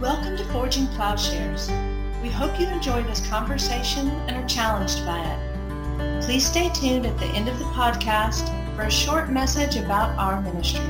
Welcome 0.00 0.38
to 0.38 0.44
Forging 0.44 0.86
Plowshares. 0.86 1.70
We 2.22 2.30
hope 2.30 2.58
you 2.58 2.66
enjoy 2.68 3.02
this 3.02 3.20
conversation 3.28 4.08
and 4.08 4.42
are 4.42 4.48
challenged 4.48 5.04
by 5.04 5.20
it. 5.22 6.22
Please 6.22 6.46
stay 6.46 6.70
tuned 6.70 7.04
at 7.04 7.18
the 7.18 7.26
end 7.26 7.50
of 7.50 7.58
the 7.58 7.66
podcast 7.66 8.48
for 8.74 8.84
a 8.84 8.90
short 8.90 9.28
message 9.28 9.76
about 9.76 10.16
our 10.18 10.40
ministry. 10.40 10.80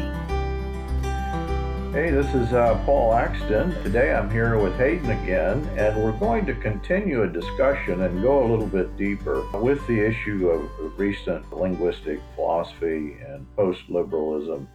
Hey, 1.91 2.13
this 2.13 2.33
is 2.37 2.53
uh, 2.53 2.81
Paul 2.87 3.15
Axton. 3.15 3.73
Today 3.83 4.15
I'm 4.15 4.31
here 4.31 4.57
with 4.57 4.77
Hayden 4.77 5.11
again, 5.11 5.69
and 5.77 6.01
we're 6.01 6.13
going 6.13 6.47
to 6.47 6.55
continue 6.55 7.25
a 7.25 7.27
discussion 7.27 8.03
and 8.03 8.23
go 8.23 8.45
a 8.45 8.49
little 8.49 8.69
bit 8.69 8.97
deeper 8.97 9.45
with 9.59 9.85
the 9.89 9.99
issue 9.99 10.51
of 10.51 10.97
recent 10.97 11.53
linguistic 11.53 12.21
philosophy 12.37 13.17
and 13.27 13.45
post 13.57 13.81
liberalism 13.89 14.69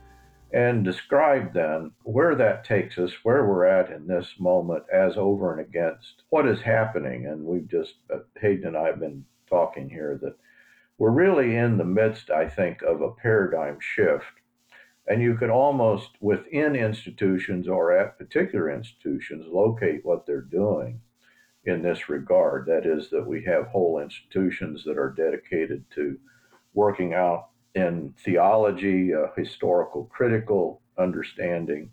and 0.55 0.85
describe 0.85 1.53
then 1.53 1.91
where 2.03 2.33
that 2.33 2.63
takes 2.63 2.97
us, 2.97 3.11
where 3.23 3.45
we're 3.45 3.65
at 3.65 3.91
in 3.91 4.07
this 4.07 4.33
moment 4.39 4.83
as 4.91 5.17
over 5.17 5.51
and 5.51 5.59
against 5.59 6.23
what 6.29 6.47
is 6.47 6.61
happening. 6.61 7.27
And 7.27 7.43
we've 7.43 7.67
just, 7.67 7.95
uh, 8.11 8.19
Hayden 8.39 8.69
and 8.69 8.77
I 8.77 8.85
have 8.87 8.99
been 8.99 9.25
talking 9.49 9.89
here 9.89 10.17
that 10.23 10.35
we're 10.97 11.11
really 11.11 11.57
in 11.57 11.77
the 11.77 11.83
midst, 11.83 12.29
I 12.31 12.47
think, 12.47 12.81
of 12.81 13.01
a 13.01 13.11
paradigm 13.11 13.77
shift 13.81 14.25
and 15.07 15.21
you 15.21 15.35
can 15.37 15.49
almost 15.49 16.11
within 16.19 16.75
institutions 16.75 17.67
or 17.67 17.91
at 17.91 18.17
particular 18.17 18.71
institutions 18.71 19.45
locate 19.47 20.03
what 20.03 20.25
they're 20.25 20.41
doing 20.41 20.99
in 21.65 21.81
this 21.81 22.09
regard. 22.09 22.65
That 22.65 22.85
is, 22.85 23.09
that 23.11 23.25
we 23.25 23.43
have 23.43 23.67
whole 23.67 23.99
institutions 23.99 24.83
that 24.85 24.97
are 24.97 25.13
dedicated 25.15 25.85
to 25.95 26.17
working 26.73 27.13
out 27.13 27.49
in 27.75 28.13
theology, 28.23 29.13
uh, 29.13 29.27
historical 29.37 30.05
critical 30.05 30.81
understanding. 30.97 31.89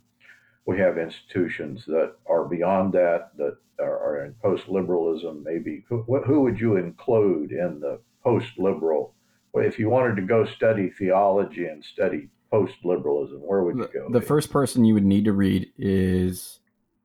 We 0.65 0.79
have 0.79 0.97
institutions 0.97 1.85
that 1.87 2.15
are 2.27 2.45
beyond 2.45 2.93
that, 2.93 3.37
that 3.37 3.57
are, 3.81 3.99
are 3.99 4.25
in 4.25 4.35
post 4.35 4.69
liberalism, 4.69 5.43
maybe. 5.45 5.85
Who, 5.89 6.03
who 6.03 6.41
would 6.43 6.61
you 6.61 6.77
include 6.77 7.51
in 7.51 7.81
the 7.81 8.01
post 8.23 8.59
liberal? 8.59 9.15
If 9.55 9.79
you 9.79 9.91
wanted 9.91 10.17
to 10.17 10.23
go 10.23 10.47
study 10.47 10.91
theology 10.91 11.67
and 11.67 11.85
study 11.85 12.29
post 12.53 12.75
liberalism? 12.85 13.41
Where 13.41 13.65
would 13.65 13.77
you 13.77 13.89
go? 13.93 14.07
The, 14.11 14.21
the 14.21 14.27
first 14.27 14.51
person 14.51 14.85
you 14.85 14.95
would 14.95 15.05
need 15.05 15.25
to 15.25 15.33
read 15.33 15.73
is 15.77 16.61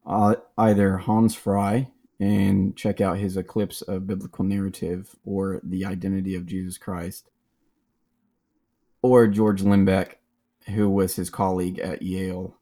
uh, 0.05 0.35
either 0.57 0.97
Hans 0.97 1.33
Frei 1.33 1.89
and 2.19 2.75
check 2.75 3.01
out 3.01 3.17
his 3.17 3.37
Eclipse 3.37 3.81
of 3.81 4.07
Biblical 4.07 4.43
Narrative 4.43 5.15
or 5.25 5.61
The 5.63 5.85
Identity 5.85 6.35
of 6.35 6.45
Jesus 6.45 6.77
Christ, 6.77 7.29
or 9.01 9.27
George 9.27 9.61
Lindbeck, 9.61 10.15
who 10.67 10.89
was 10.89 11.15
his 11.15 11.29
colleague 11.29 11.79
at 11.79 12.01
Yale, 12.01 12.57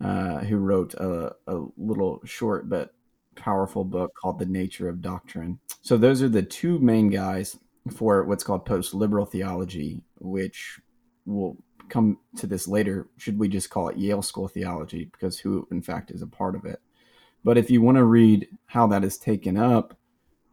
uh, 0.00 0.38
who 0.40 0.56
wrote 0.56 0.94
a, 0.94 1.34
a 1.46 1.64
little 1.76 2.20
short 2.24 2.68
but 2.68 2.94
powerful 3.34 3.84
book 3.84 4.12
called 4.14 4.38
The 4.38 4.46
Nature 4.46 4.88
of 4.88 5.00
Doctrine. 5.00 5.60
So, 5.82 5.96
those 5.96 6.22
are 6.22 6.28
the 6.28 6.42
two 6.42 6.78
main 6.78 7.08
guys 7.10 7.58
for 7.92 8.24
what's 8.24 8.44
called 8.44 8.66
post 8.66 8.94
liberal 8.94 9.26
theology, 9.26 10.02
which 10.18 10.80
will 11.24 11.56
come 11.88 12.18
to 12.36 12.46
this 12.46 12.68
later. 12.68 13.08
Should 13.16 13.38
we 13.38 13.48
just 13.48 13.70
call 13.70 13.88
it 13.88 13.96
Yale 13.96 14.22
School 14.22 14.48
theology? 14.48 15.08
Because 15.10 15.38
who, 15.38 15.66
in 15.70 15.82
fact, 15.82 16.10
is 16.10 16.22
a 16.22 16.26
part 16.26 16.54
of 16.54 16.64
it. 16.64 16.80
But 17.44 17.56
if 17.56 17.70
you 17.70 17.80
want 17.80 17.96
to 17.96 18.04
read 18.04 18.48
how 18.66 18.86
that 18.88 19.04
is 19.04 19.16
taken 19.16 19.56
up, 19.56 19.96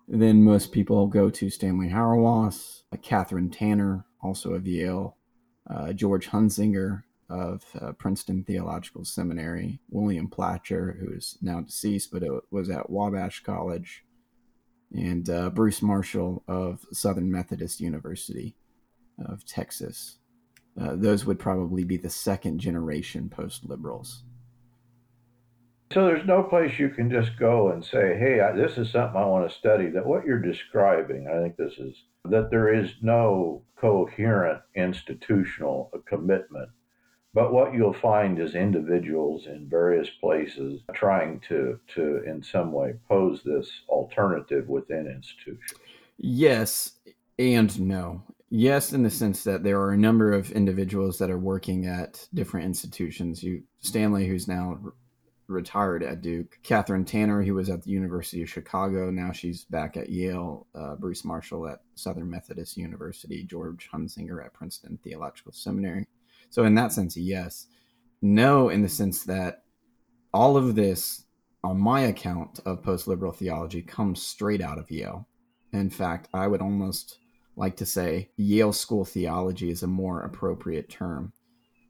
then 0.07 0.43
most 0.43 0.71
people 0.71 1.07
go 1.07 1.29
to 1.31 1.49
Stanley 1.49 1.89
Hauerwas, 1.89 2.83
Kathryn 2.97 3.51
Tanner, 3.51 4.05
also 4.25 4.53
of 4.53 4.67
Yale, 4.67 5.15
uh, 5.69 5.93
George 5.93 6.29
Hunsinger 6.29 7.03
of 7.29 7.63
uh, 7.81 7.91
Princeton 7.93 8.43
Theological 8.43 9.05
Seminary, 9.05 9.79
William 9.89 10.27
Placher, 10.27 10.97
who 10.99 11.13
is 11.13 11.37
now 11.41 11.61
deceased, 11.61 12.11
but 12.11 12.23
was 12.51 12.69
at 12.69 12.89
Wabash 12.89 13.43
College, 13.43 14.03
and 14.93 15.29
uh, 15.29 15.49
Bruce 15.49 15.81
Marshall 15.81 16.43
of 16.47 16.85
Southern 16.91 17.31
Methodist 17.31 17.79
University 17.79 18.55
of 19.25 19.45
Texas. 19.45 20.17
Uh, 20.79 20.95
those 20.95 21.25
would 21.25 21.39
probably 21.39 21.83
be 21.83 21.97
the 21.97 22.09
second 22.09 22.59
generation 22.59 23.29
post 23.29 23.65
liberals. 23.65 24.23
So 25.93 26.05
there's 26.05 26.25
no 26.25 26.43
place 26.43 26.79
you 26.79 26.89
can 26.89 27.11
just 27.11 27.37
go 27.37 27.69
and 27.69 27.83
say, 27.83 28.17
"Hey, 28.17 28.39
I, 28.39 28.51
this 28.51 28.77
is 28.77 28.91
something 28.91 29.19
I 29.21 29.25
want 29.25 29.49
to 29.49 29.55
study." 29.55 29.89
That 29.89 30.05
what 30.05 30.25
you're 30.25 30.39
describing, 30.39 31.27
I 31.27 31.41
think 31.41 31.57
this 31.57 31.77
is 31.77 31.95
that 32.25 32.49
there 32.49 32.73
is 32.73 32.91
no 33.01 33.63
coherent 33.77 34.61
institutional 34.75 35.91
uh, 35.93 35.99
commitment, 36.05 36.69
but 37.33 37.53
what 37.53 37.73
you'll 37.73 37.93
find 37.93 38.39
is 38.39 38.55
individuals 38.55 39.45
in 39.45 39.69
various 39.69 40.09
places 40.09 40.81
trying 40.93 41.39
to 41.49 41.79
to 41.95 42.23
in 42.25 42.41
some 42.41 42.71
way 42.71 42.95
pose 43.07 43.41
this 43.43 43.69
alternative 43.87 44.67
within 44.67 45.07
institutions. 45.07 45.79
Yes 46.17 46.93
and 47.37 47.79
no. 47.79 48.23
Yes, 48.49 48.93
in 48.93 49.03
the 49.03 49.09
sense 49.09 49.43
that 49.43 49.63
there 49.63 49.81
are 49.81 49.91
a 49.91 49.97
number 49.97 50.31
of 50.31 50.51
individuals 50.51 51.17
that 51.17 51.31
are 51.31 51.37
working 51.37 51.87
at 51.87 52.27
different 52.33 52.65
institutions. 52.65 53.43
You 53.43 53.63
Stanley, 53.79 54.27
who's 54.27 54.47
now 54.47 54.79
retired 55.47 56.03
at 56.03 56.21
Duke, 56.21 56.59
Kathryn 56.63 57.05
Tanner, 57.05 57.43
who 57.43 57.53
was 57.53 57.69
at 57.69 57.83
the 57.83 57.91
University 57.91 58.41
of 58.41 58.49
Chicago, 58.49 59.11
now 59.11 59.31
she's 59.31 59.65
back 59.65 59.97
at 59.97 60.09
Yale. 60.09 60.67
Uh, 60.73 60.95
Bruce 60.95 61.23
Marshall 61.23 61.67
at 61.67 61.81
Southern 61.95 62.29
Methodist 62.29 62.77
University, 62.77 63.43
George 63.43 63.89
Hunsinger 63.93 64.43
at 64.43 64.53
Princeton 64.53 64.97
Theological 65.03 65.51
Seminary. 65.51 66.05
So, 66.49 66.63
in 66.63 66.75
that 66.75 66.91
sense, 66.91 67.15
yes. 67.17 67.67
No, 68.21 68.69
in 68.69 68.81
the 68.81 68.89
sense 68.89 69.23
that 69.25 69.63
all 70.33 70.57
of 70.57 70.75
this, 70.75 71.25
on 71.63 71.79
my 71.79 72.01
account 72.01 72.59
of 72.65 72.83
post 72.83 73.07
liberal 73.07 73.31
theology, 73.31 73.81
comes 73.81 74.21
straight 74.21 74.61
out 74.61 74.77
of 74.77 74.89
Yale. 74.89 75.27
In 75.73 75.89
fact, 75.89 76.29
I 76.33 76.47
would 76.47 76.61
almost 76.61 77.19
like 77.55 77.77
to 77.77 77.85
say 77.85 78.29
Yale 78.37 78.73
School 78.73 79.05
theology 79.05 79.69
is 79.69 79.83
a 79.83 79.87
more 79.87 80.21
appropriate 80.21 80.89
term. 80.89 81.33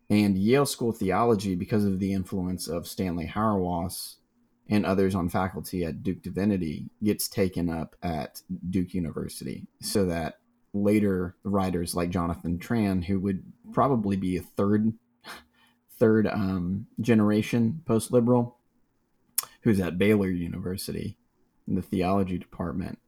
And 0.10 0.38
Yale 0.38 0.66
School 0.66 0.92
theology, 0.92 1.56
because 1.56 1.86
of 1.86 2.00
the 2.00 2.14
influence 2.14 2.68
of 2.68 2.88
Stanley 2.88 3.26
Hauerwas 3.28 4.16
and 4.70 4.86
others 4.86 5.16
on 5.16 5.30
faculty 5.30 5.84
at 5.84 6.04
Duke 6.04 6.22
Divinity, 6.22 6.90
gets 7.04 7.28
taken 7.28 7.70
up 7.70 7.96
at 8.04 8.42
Duke 8.70 8.94
University. 8.94 9.68
So 9.82 10.06
that 10.06 10.40
later 10.74 11.36
writers 11.44 11.96
like 11.96 12.10
Jonathan 12.10 12.60
Tran, 12.60 13.04
who 13.04 13.20
would 13.20 13.44
probably 13.74 14.16
be 14.16 14.38
a 14.38 14.42
third 14.42 14.94
third 15.98 16.28
um, 16.28 16.88
generation 17.00 17.82
post 17.86 18.12
liberal, 18.12 18.58
who's 19.62 19.80
at 19.80 19.98
Baylor 19.98 20.30
University 20.30 21.18
in 21.68 21.76
the 21.76 21.82
theology 21.82 22.38
department, 22.38 23.00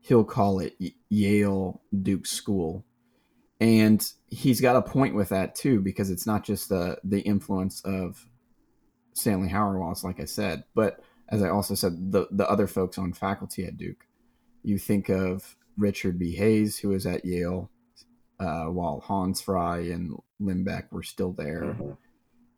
he'll 0.00 0.24
call 0.24 0.60
it 0.60 0.76
Yale 1.10 1.82
Duke 2.02 2.26
School. 2.26 2.84
And 3.60 4.06
he's 4.28 4.60
got 4.60 4.76
a 4.76 4.82
point 4.82 5.14
with 5.14 5.30
that 5.30 5.54
too, 5.54 5.80
because 5.80 6.10
it's 6.10 6.26
not 6.26 6.44
just 6.44 6.68
the 6.68 6.98
the 7.04 7.20
influence 7.20 7.80
of 7.84 8.26
Stanley 9.14 9.48
Hauerwas, 9.48 10.04
like 10.04 10.20
I 10.20 10.26
said, 10.26 10.64
but 10.74 11.00
as 11.28 11.42
I 11.42 11.48
also 11.48 11.74
said, 11.74 12.12
the 12.12 12.26
the 12.30 12.48
other 12.48 12.66
folks 12.66 12.98
on 12.98 13.12
faculty 13.12 13.64
at 13.64 13.76
Duke. 13.76 14.06
You 14.62 14.78
think 14.78 15.08
of 15.08 15.56
Richard 15.76 16.18
B. 16.18 16.34
Hays, 16.34 16.78
who 16.78 16.90
was 16.90 17.06
at 17.06 17.24
Yale, 17.24 17.70
uh, 18.38 18.64
while 18.64 19.00
Hans 19.00 19.40
Frei 19.40 19.90
and 19.90 20.16
Lindbeck 20.40 20.92
were 20.92 21.02
still 21.02 21.32
there. 21.32 21.62
Mm-hmm. 21.62 21.92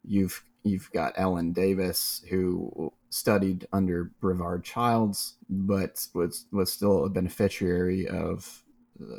You've 0.05 0.43
you've 0.65 0.91
got 0.93 1.15
Ellen 1.17 1.53
Davis, 1.53 2.25
who 2.29 2.93
studied 3.11 3.67
under 3.73 4.13
Brevard 4.21 4.65
Childs, 4.65 5.37
but 5.49 6.07
was 6.15 6.47
was 6.53 6.73
still 6.73 7.05
a 7.05 7.11
beneficiary 7.11 8.09
of 8.09 8.63
uh, 9.01 9.17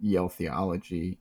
Yale 0.00 0.28
theology. 0.28 1.18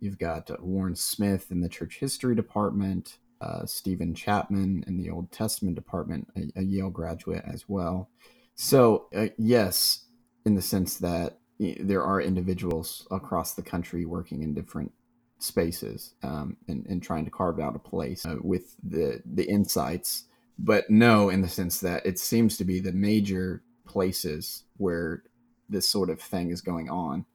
You've 0.00 0.18
got 0.18 0.50
uh, 0.50 0.56
Warren 0.60 0.96
Smith 0.96 1.50
in 1.50 1.60
the 1.60 1.68
church 1.68 1.98
history 1.98 2.34
department, 2.34 3.18
uh, 3.40 3.66
Stephen 3.66 4.14
Chapman 4.14 4.84
in 4.86 4.96
the 4.96 5.10
Old 5.10 5.30
Testament 5.32 5.76
department, 5.76 6.28
a, 6.36 6.60
a 6.60 6.62
Yale 6.62 6.90
graduate 6.90 7.44
as 7.46 7.68
well. 7.68 8.10
So 8.54 9.06
uh, 9.14 9.28
yes, 9.36 10.06
in 10.44 10.54
the 10.54 10.62
sense 10.62 10.98
that 10.98 11.38
there 11.58 12.02
are 12.02 12.20
individuals 12.20 13.06
across 13.10 13.54
the 13.54 13.62
country 13.62 14.04
working 14.04 14.42
in 14.42 14.54
different 14.54 14.92
spaces 15.38 16.14
um, 16.22 16.56
and, 16.68 16.86
and 16.86 17.02
trying 17.02 17.24
to 17.24 17.30
carve 17.30 17.60
out 17.60 17.76
a 17.76 17.78
place 17.78 18.24
uh, 18.26 18.36
with 18.42 18.76
the 18.82 19.22
the 19.24 19.44
insights 19.44 20.24
but 20.58 20.88
no 20.88 21.28
in 21.28 21.42
the 21.42 21.48
sense 21.48 21.80
that 21.80 22.04
it 22.06 22.18
seems 22.18 22.56
to 22.56 22.64
be 22.64 22.80
the 22.80 22.92
major 22.92 23.62
places 23.86 24.64
where 24.76 25.22
this 25.68 25.88
sort 25.88 26.08
of 26.08 26.20
thing 26.20 26.50
is 26.50 26.60
going 26.60 26.88
on 26.88 27.26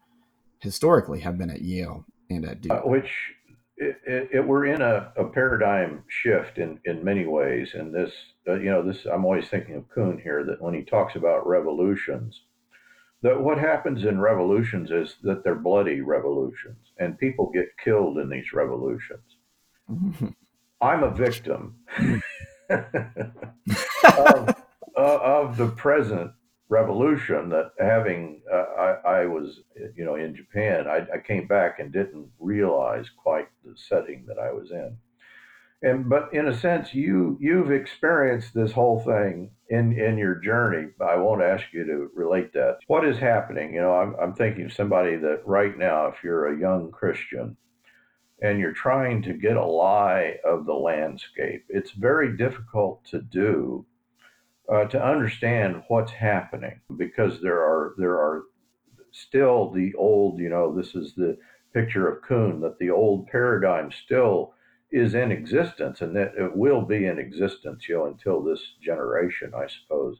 historically 0.60 1.20
have 1.20 1.38
been 1.38 1.50
at 1.50 1.62
Yale 1.62 2.06
and 2.30 2.46
at 2.46 2.62
Duke. 2.62 2.72
Uh, 2.72 2.82
which 2.82 3.10
it, 3.78 3.98
it, 4.06 4.30
it, 4.34 4.48
we're 4.48 4.66
in 4.66 4.82
a, 4.82 5.12
a, 5.16 5.26
paradigm 5.26 6.04
shift 6.08 6.58
in, 6.58 6.80
in 6.86 7.04
many 7.04 7.26
ways. 7.26 7.72
And 7.74 7.94
this, 7.94 8.12
uh, 8.48 8.56
you 8.56 8.70
know, 8.70 8.84
this 8.84 9.06
I'm 9.06 9.26
always 9.26 9.48
thinking 9.48 9.76
of 9.76 9.90
Kuhn 9.90 10.20
here 10.22 10.44
that 10.44 10.62
when 10.62 10.74
he 10.74 10.84
talks 10.84 11.16
about 11.16 11.48
revolutions, 11.48 12.42
that 13.22 13.40
what 13.40 13.58
happens 13.58 14.04
in 14.04 14.20
revolutions 14.20 14.92
is 14.92 15.16
that 15.24 15.44
they're 15.44 15.56
bloody 15.56 16.02
revolutions 16.02 16.92
and 16.98 17.18
people 17.18 17.52
get 17.54 17.78
killed 17.84 18.18
in 18.18 18.30
these 18.30 18.54
revolutions. 18.54 19.24
I'm 20.82 21.04
a 21.04 21.12
victim. 21.12 21.76
of, 22.70 24.56
uh, 24.98 25.20
of 25.22 25.58
the 25.58 25.74
present 25.76 26.32
revolution 26.70 27.50
that 27.50 27.72
having 27.80 28.42
uh, 28.52 28.56
I, 28.56 28.92
I, 29.22 29.26
was 29.26 29.62
you 29.96 30.06
know 30.06 30.16
in 30.16 30.36
Japan 30.36 30.88
I, 30.88 31.06
I, 31.16 31.18
came 31.18 31.48
back 31.48 31.80
and 31.80 31.92
didn't 31.92 32.30
realize 32.40 33.10
quite 33.10 33.48
the 33.66 33.76
setting 33.76 34.26
that 34.28 34.38
I 34.38 34.52
was 34.52 34.70
in. 34.70 34.96
And 35.82 36.08
but 36.08 36.32
in 36.32 36.48
a 36.48 36.58
sense 36.58 36.94
you 36.94 37.38
you've 37.42 37.72
experienced 37.72 38.54
this 38.54 38.72
whole 38.72 39.00
thing 39.00 39.50
in 39.70 39.98
in 40.00 40.18
your 40.18 40.36
journey. 40.36 40.90
I 41.02 41.16
won't 41.16 41.42
ask 41.42 41.66
you 41.74 41.86
to 41.86 42.12
relate 42.14 42.54
that. 42.54 42.78
What 42.86 43.06
is 43.06 43.18
happening? 43.18 43.74
You 43.74 43.82
know 43.82 43.94
I'm, 43.94 44.16
I'm 44.22 44.36
thinking 44.36 44.66
of 44.66 44.74
somebody 44.74 45.16
that 45.16 45.42
right 45.46 45.76
now 45.76 46.06
if 46.08 46.24
you're 46.24 46.54
a 46.54 46.60
young 46.60 46.92
Christian 46.92 47.58
and 48.42 48.60
you're 48.60 48.74
trying 48.74 49.24
to 49.24 49.34
get 49.34 49.58
a 49.58 49.66
lie 49.66 50.36
of 50.46 50.66
the 50.66 50.74
landscape 50.74 51.66
it's 51.68 51.92
very 51.92 52.38
difficult 52.38 53.04
to 53.06 53.22
do 53.22 53.86
uh, 54.72 54.86
to 54.86 55.04
understand 55.04 55.84
what's 55.88 56.12
happening 56.12 56.80
because 56.98 57.42
there 57.42 57.60
are 57.60 57.96
there 57.98 58.16
are 58.16 58.44
still 59.12 59.72
the 59.72 59.94
old 59.96 60.40
you 60.40 60.50
know 60.50 60.76
this 60.76 60.96
is 60.96 61.14
the 61.16 61.38
picture 61.74 62.08
of 62.08 62.22
Kuhn 62.24 62.62
that 62.62 62.78
the 62.80 62.90
old 62.90 63.28
paradigm 63.28 63.92
still 63.92 64.54
is 64.92 65.14
in 65.14 65.32
existence 65.32 66.02
and 66.02 66.16
that 66.16 66.34
it 66.38 66.56
will 66.56 66.82
be 66.82 67.06
in 67.06 67.20
existence 67.20 67.88
you 67.88 67.96
know 67.96 68.06
until 68.06 68.44
this 68.44 68.62
generation 68.82 69.54
I 69.56 69.68
suppose 69.68 70.18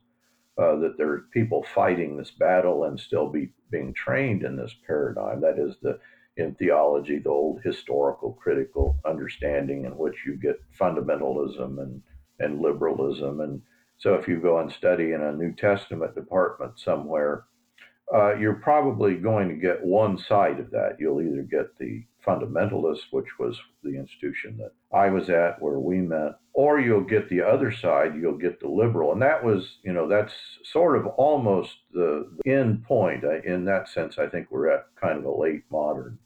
uh, 0.60 0.76
that 0.76 0.98
there 0.98 1.10
are 1.10 1.26
people 1.32 1.64
fighting 1.64 2.18
this 2.18 2.32
battle 2.32 2.84
and 2.84 3.00
still 3.00 3.30
be 3.30 3.50
being 3.72 3.94
trained 3.94 4.44
in 4.44 4.58
this 4.58 4.76
paradigm. 4.86 5.40
That 5.40 5.58
is 5.58 5.76
the 5.82 6.00
in 6.38 6.56
theology 6.56 7.20
the 7.20 7.30
old 7.30 7.62
historical 7.64 8.34
critical 8.34 8.98
understanding 9.06 9.86
in 9.86 9.98
which 9.98 10.26
you 10.26 10.36
get 10.36 10.60
fundamentalism 10.78 11.82
and 11.82 12.02
and 12.40 12.62
liberalism 12.62 13.42
and 13.42 13.62
so 14.00 14.14
if 14.16 14.28
you 14.28 14.40
go 14.40 14.60
and 14.60 14.72
study 14.72 15.12
in 15.12 15.22
a 15.22 15.34
New 15.34 15.54
Testament 15.54 16.16
department 16.16 16.80
somewhere, 16.80 17.44
uh, 18.14 18.36
you're 18.36 18.56
probably 18.56 19.16
going 19.16 19.50
to 19.50 19.56
get 19.56 19.84
one 19.84 20.18
side 20.18 20.60
of 20.60 20.72
that. 20.72 20.96
You'll 21.00 21.22
either 21.22 21.44
get 21.44 21.78
the 21.78 22.04
fundamentalists, 22.26 23.12
which 23.12 23.28
was 23.38 23.60
the 23.84 23.98
institution 23.98 24.58
that 24.58 24.72
I 24.98 25.10
was 25.10 25.30
at 25.30 25.62
where 25.62 25.80
we 25.80 25.98
met, 25.98 26.40
or 26.54 26.80
you'll 26.80 27.04
get 27.04 27.30
the 27.30 27.42
other 27.42 27.72
side, 27.72 28.16
you'll 28.16 28.38
get 28.38 28.60
the 28.62 28.70
liberal. 28.70 29.12
And 29.12 29.22
that 29.22 29.44
was, 29.44 29.78
you 29.84 29.94
know, 29.94 30.08
that's 30.08 30.34
sort 30.64 30.98
of 30.98 31.06
almost 31.18 31.72
the 31.92 32.26
end 32.46 32.84
point. 32.86 33.26
In 33.46 33.66
that 33.66 33.90
sense, 33.90 34.18
I 34.18 34.28
think 34.28 34.48
we're 34.50 34.70
at 34.70 34.86
kind 35.00 35.20
of 35.20 35.26
a 35.26 35.38
late 35.38 35.64
modern 35.70 36.18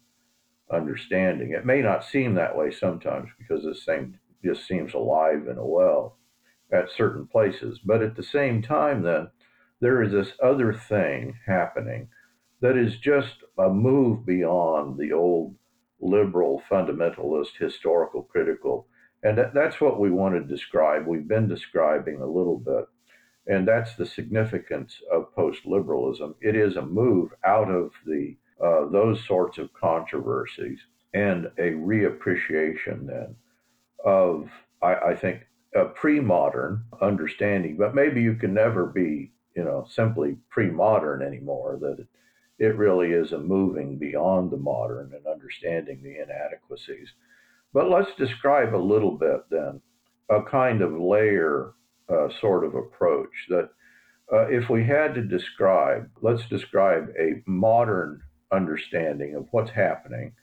understanding. 0.71 1.51
It 1.51 1.65
may 1.65 1.81
not 1.81 2.05
seem 2.05 2.35
that 2.35 2.55
way 2.55 2.71
sometimes 2.71 3.29
because 3.37 3.63
this 3.63 3.83
thing 3.83 4.17
just 4.45 4.67
seems 4.67 4.93
alive 4.93 5.47
and 5.47 5.57
well 5.59 6.17
at 6.73 6.89
certain 6.95 7.27
places. 7.27 7.79
But 7.83 8.01
at 8.01 8.15
the 8.15 8.23
same 8.23 8.61
time, 8.61 9.03
then, 9.03 9.29
there 9.79 10.01
is 10.01 10.11
this 10.11 10.33
other 10.41 10.73
thing 10.73 11.35
happening 11.45 12.07
that 12.61 12.77
is 12.77 12.97
just 12.97 13.43
a 13.57 13.69
move 13.69 14.25
beyond 14.25 14.97
the 14.97 15.11
old 15.11 15.55
liberal, 15.99 16.61
fundamentalist, 16.71 17.57
historical, 17.59 18.23
critical. 18.23 18.87
And 19.23 19.37
that, 19.37 19.53
that's 19.53 19.81
what 19.81 19.99
we 19.99 20.09
want 20.09 20.35
to 20.35 20.55
describe. 20.55 21.05
We've 21.05 21.27
been 21.27 21.47
describing 21.47 22.21
a 22.21 22.25
little 22.25 22.57
bit. 22.57 22.85
And 23.47 23.67
that's 23.67 23.95
the 23.95 24.05
significance 24.05 24.95
of 25.11 25.35
post 25.35 25.65
liberalism. 25.65 26.35
It 26.41 26.55
is 26.55 26.77
a 26.77 26.81
move 26.81 27.31
out 27.45 27.69
of 27.69 27.91
the 28.05 28.37
uh, 28.63 28.87
those 28.89 29.21
sorts 29.27 29.57
of 29.57 29.73
controversies 29.73 30.79
and 31.13 31.47
a 31.57 31.71
reappreciation 31.71 33.05
then 33.05 33.35
of, 34.05 34.47
I, 34.81 34.95
I 34.95 35.15
think, 35.15 35.41
a 35.75 35.85
pre-modern 35.85 36.83
understanding, 37.01 37.77
but 37.77 37.95
maybe 37.95 38.21
you 38.21 38.35
can 38.35 38.53
never 38.53 38.85
be, 38.85 39.31
you 39.55 39.63
know, 39.63 39.85
simply 39.89 40.37
pre-modern 40.49 41.21
anymore. 41.21 41.77
That 41.81 42.05
it, 42.59 42.77
really 42.77 43.11
is 43.11 43.31
a 43.31 43.39
moving 43.39 43.97
beyond 43.97 44.51
the 44.51 44.57
modern 44.57 45.13
and 45.15 45.25
understanding 45.25 46.01
the 46.03 46.21
inadequacies. 46.21 47.09
But 47.73 47.89
let's 47.89 48.13
describe 48.17 48.75
a 48.75 48.77
little 48.77 49.17
bit 49.17 49.41
then 49.49 49.81
a 50.29 50.41
kind 50.43 50.81
of 50.81 50.93
layer 50.93 51.73
uh, 52.09 52.29
sort 52.39 52.63
of 52.63 52.75
approach 52.75 53.33
that 53.49 53.69
uh, 54.31 54.47
if 54.47 54.69
we 54.69 54.83
had 54.83 55.13
to 55.15 55.21
describe, 55.21 56.09
let's 56.21 56.47
describe 56.47 57.09
a 57.19 57.41
modern 57.45 58.21
understanding 58.51 59.35
of 59.35 59.47
what's 59.51 59.71
happening 59.71 60.33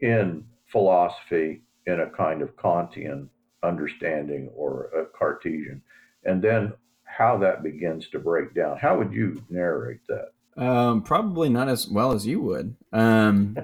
in 0.00 0.44
philosophy 0.70 1.62
in 1.86 2.00
a 2.00 2.10
kind 2.10 2.42
of 2.42 2.56
Kantian 2.56 3.28
understanding 3.62 4.50
or 4.54 4.90
a 4.96 5.06
Cartesian, 5.18 5.82
and 6.24 6.42
then 6.42 6.72
how 7.04 7.36
that 7.38 7.62
begins 7.62 8.08
to 8.08 8.18
break 8.18 8.54
down. 8.54 8.78
How 8.78 8.96
would 8.98 9.12
you 9.12 9.42
narrate 9.50 10.00
that? 10.08 10.32
Um, 10.56 11.02
probably 11.02 11.48
not 11.48 11.68
as 11.68 11.88
well 11.88 12.12
as 12.12 12.26
you 12.26 12.40
would. 12.40 12.76
Um, 12.92 13.56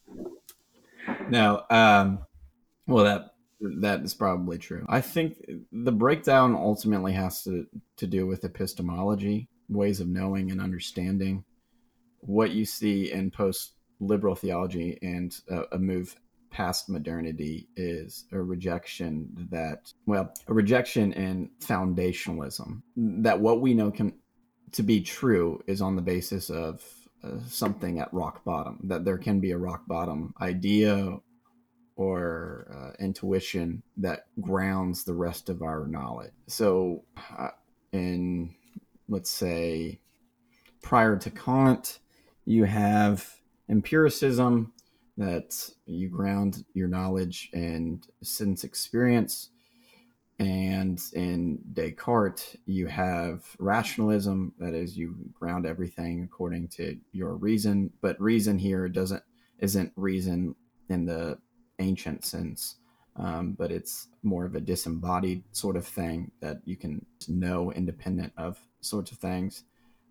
no, 1.28 1.62
um, 1.70 2.20
well 2.86 3.04
that 3.04 3.34
that 3.60 4.00
is 4.00 4.14
probably 4.14 4.58
true. 4.58 4.86
I 4.88 5.00
think 5.00 5.44
the 5.70 5.92
breakdown 5.92 6.54
ultimately 6.54 7.12
has 7.12 7.44
to 7.44 7.66
to 7.96 8.06
do 8.06 8.26
with 8.26 8.44
epistemology, 8.44 9.48
ways 9.68 10.00
of 10.00 10.08
knowing 10.08 10.50
and 10.50 10.60
understanding. 10.60 11.44
What 12.20 12.50
you 12.50 12.64
see 12.64 13.12
in 13.12 13.30
post 13.30 13.72
liberal 13.98 14.34
theology 14.34 14.98
and 15.02 15.34
a, 15.48 15.62
a 15.72 15.78
move 15.78 16.16
past 16.50 16.88
modernity 16.88 17.68
is 17.76 18.24
a 18.32 18.40
rejection 18.40 19.48
that, 19.50 19.92
well, 20.06 20.32
a 20.48 20.54
rejection 20.54 21.12
in 21.12 21.50
foundationalism. 21.60 22.82
That 22.96 23.40
what 23.40 23.60
we 23.60 23.74
know 23.74 23.90
can 23.90 24.14
to 24.72 24.82
be 24.82 25.00
true 25.00 25.62
is 25.66 25.82
on 25.82 25.96
the 25.96 26.02
basis 26.02 26.50
of 26.50 26.84
uh, 27.24 27.38
something 27.48 27.98
at 27.98 28.12
rock 28.12 28.44
bottom. 28.44 28.78
That 28.84 29.04
there 29.04 29.18
can 29.18 29.40
be 29.40 29.52
a 29.52 29.58
rock 29.58 29.86
bottom 29.86 30.34
idea 30.40 31.18
or 31.96 32.66
uh, 32.74 33.04
intuition 33.04 33.82
that 33.96 34.26
grounds 34.40 35.04
the 35.04 35.14
rest 35.14 35.48
of 35.48 35.62
our 35.62 35.86
knowledge. 35.86 36.32
So, 36.46 37.04
uh, 37.38 37.48
in 37.92 38.54
let's 39.08 39.30
say 39.30 40.00
prior 40.82 41.16
to 41.16 41.30
Kant, 41.30 41.98
you 42.44 42.64
have 42.64 43.40
empiricism 43.68 44.72
that 45.16 45.70
you 45.86 46.08
ground 46.08 46.64
your 46.74 46.88
knowledge 46.88 47.50
and 47.52 48.06
sense 48.22 48.64
experience. 48.64 49.50
And 50.38 50.98
in 51.12 51.58
Descartes, 51.74 52.56
you 52.64 52.86
have 52.86 53.44
rationalism, 53.58 54.54
that 54.58 54.72
is, 54.72 54.96
you 54.96 55.14
ground 55.38 55.66
everything 55.66 56.22
according 56.22 56.68
to 56.68 56.96
your 57.12 57.34
reason. 57.34 57.90
But 58.00 58.18
reason 58.18 58.58
here 58.58 58.88
doesn't 58.88 59.22
isn't 59.58 59.92
reason 59.96 60.54
in 60.88 61.04
the 61.04 61.38
ancient 61.78 62.24
sense, 62.24 62.76
um, 63.16 63.52
but 63.52 63.70
it's 63.70 64.08
more 64.22 64.46
of 64.46 64.54
a 64.54 64.60
disembodied 64.60 65.42
sort 65.52 65.76
of 65.76 65.86
thing 65.86 66.30
that 66.40 66.62
you 66.64 66.76
can 66.76 67.04
know 67.28 67.70
independent 67.72 68.32
of 68.38 68.58
sorts 68.80 69.12
of 69.12 69.18
things, 69.18 69.64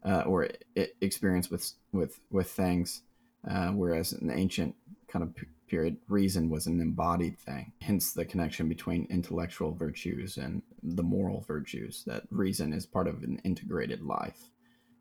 uh, 0.06 0.22
or 0.28 0.48
it, 0.76 0.96
experience 1.02 1.50
with 1.50 1.72
with 1.92 2.20
with 2.30 2.52
things. 2.52 3.02
Uh, 3.48 3.70
whereas 3.70 4.14
in 4.14 4.28
the 4.28 4.36
ancient 4.36 4.76
kind 5.08 5.24
of 5.24 5.34
period, 5.68 5.98
reason 6.08 6.50
was 6.50 6.68
an 6.68 6.82
embodied 6.82 7.40
thing. 7.40 7.72
Hence 7.82 8.14
the 8.14 8.26
connection 8.26 8.68
between 8.68 9.08
intellectual 9.10 9.74
virtues 9.74 10.38
and 10.38 10.62
the 10.84 11.04
moral 11.04 11.42
virtues, 11.48 12.04
that 12.08 12.24
reason 12.32 12.74
is 12.74 12.86
part 12.86 13.08
of 13.08 13.24
an 13.24 13.40
integrated 13.44 14.02
life. 14.02 14.50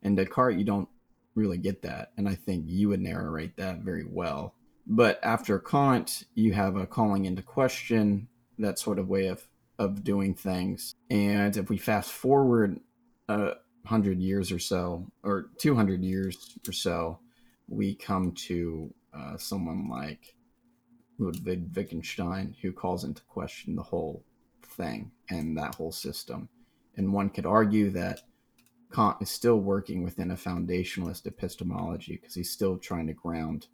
In 0.03 0.15
Descartes, 0.15 0.57
you 0.57 0.63
don't 0.63 0.87
really 1.35 1.57
get 1.57 1.81
that. 1.81 2.11
And 2.17 2.27
I 2.29 2.35
think 2.35 2.65
you 2.67 2.89
would 2.89 3.01
narrate 3.01 3.57
that 3.57 3.79
very 3.79 4.05
well. 4.05 4.55
But 4.85 5.19
after 5.23 5.59
Kant, 5.59 6.23
you 6.33 6.53
have 6.53 6.75
a 6.75 6.87
calling 6.87 7.25
into 7.25 7.41
question, 7.41 8.27
that 8.57 8.79
sort 8.79 8.99
of 8.99 9.07
way 9.07 9.27
of, 9.27 9.47
of 9.77 10.03
doing 10.03 10.33
things. 10.33 10.95
And 11.09 11.55
if 11.55 11.69
we 11.69 11.77
fast 11.77 12.11
forward 12.11 12.79
a 13.27 13.53
hundred 13.85 14.19
years 14.19 14.51
or 14.51 14.59
so, 14.59 15.07
or 15.23 15.47
200 15.59 16.03
years 16.03 16.57
or 16.67 16.71
so, 16.73 17.19
we 17.69 17.95
come 17.95 18.31
to 18.31 18.93
uh, 19.13 19.37
someone 19.37 19.87
like 19.89 20.35
Ludwig 21.17 21.75
Wittgenstein, 21.75 22.55
who 22.61 22.71
calls 22.71 23.03
into 23.03 23.21
question 23.23 23.75
the 23.75 23.83
whole 23.83 24.23
thing 24.63 25.11
and 25.29 25.57
that 25.57 25.75
whole 25.75 25.91
system. 25.91 26.49
And 26.97 27.13
one 27.13 27.29
could 27.29 27.45
argue 27.45 27.89
that 27.91 28.21
Kant 28.91 29.17
is 29.21 29.29
still 29.29 29.59
working 29.59 30.03
within 30.03 30.31
a 30.31 30.35
foundationalist 30.35 31.27
epistemology 31.27 32.17
because 32.19 32.33
he's 32.33 32.51
still 32.51 32.77
trying 32.77 33.07
to 33.07 33.13
ground 33.13 33.67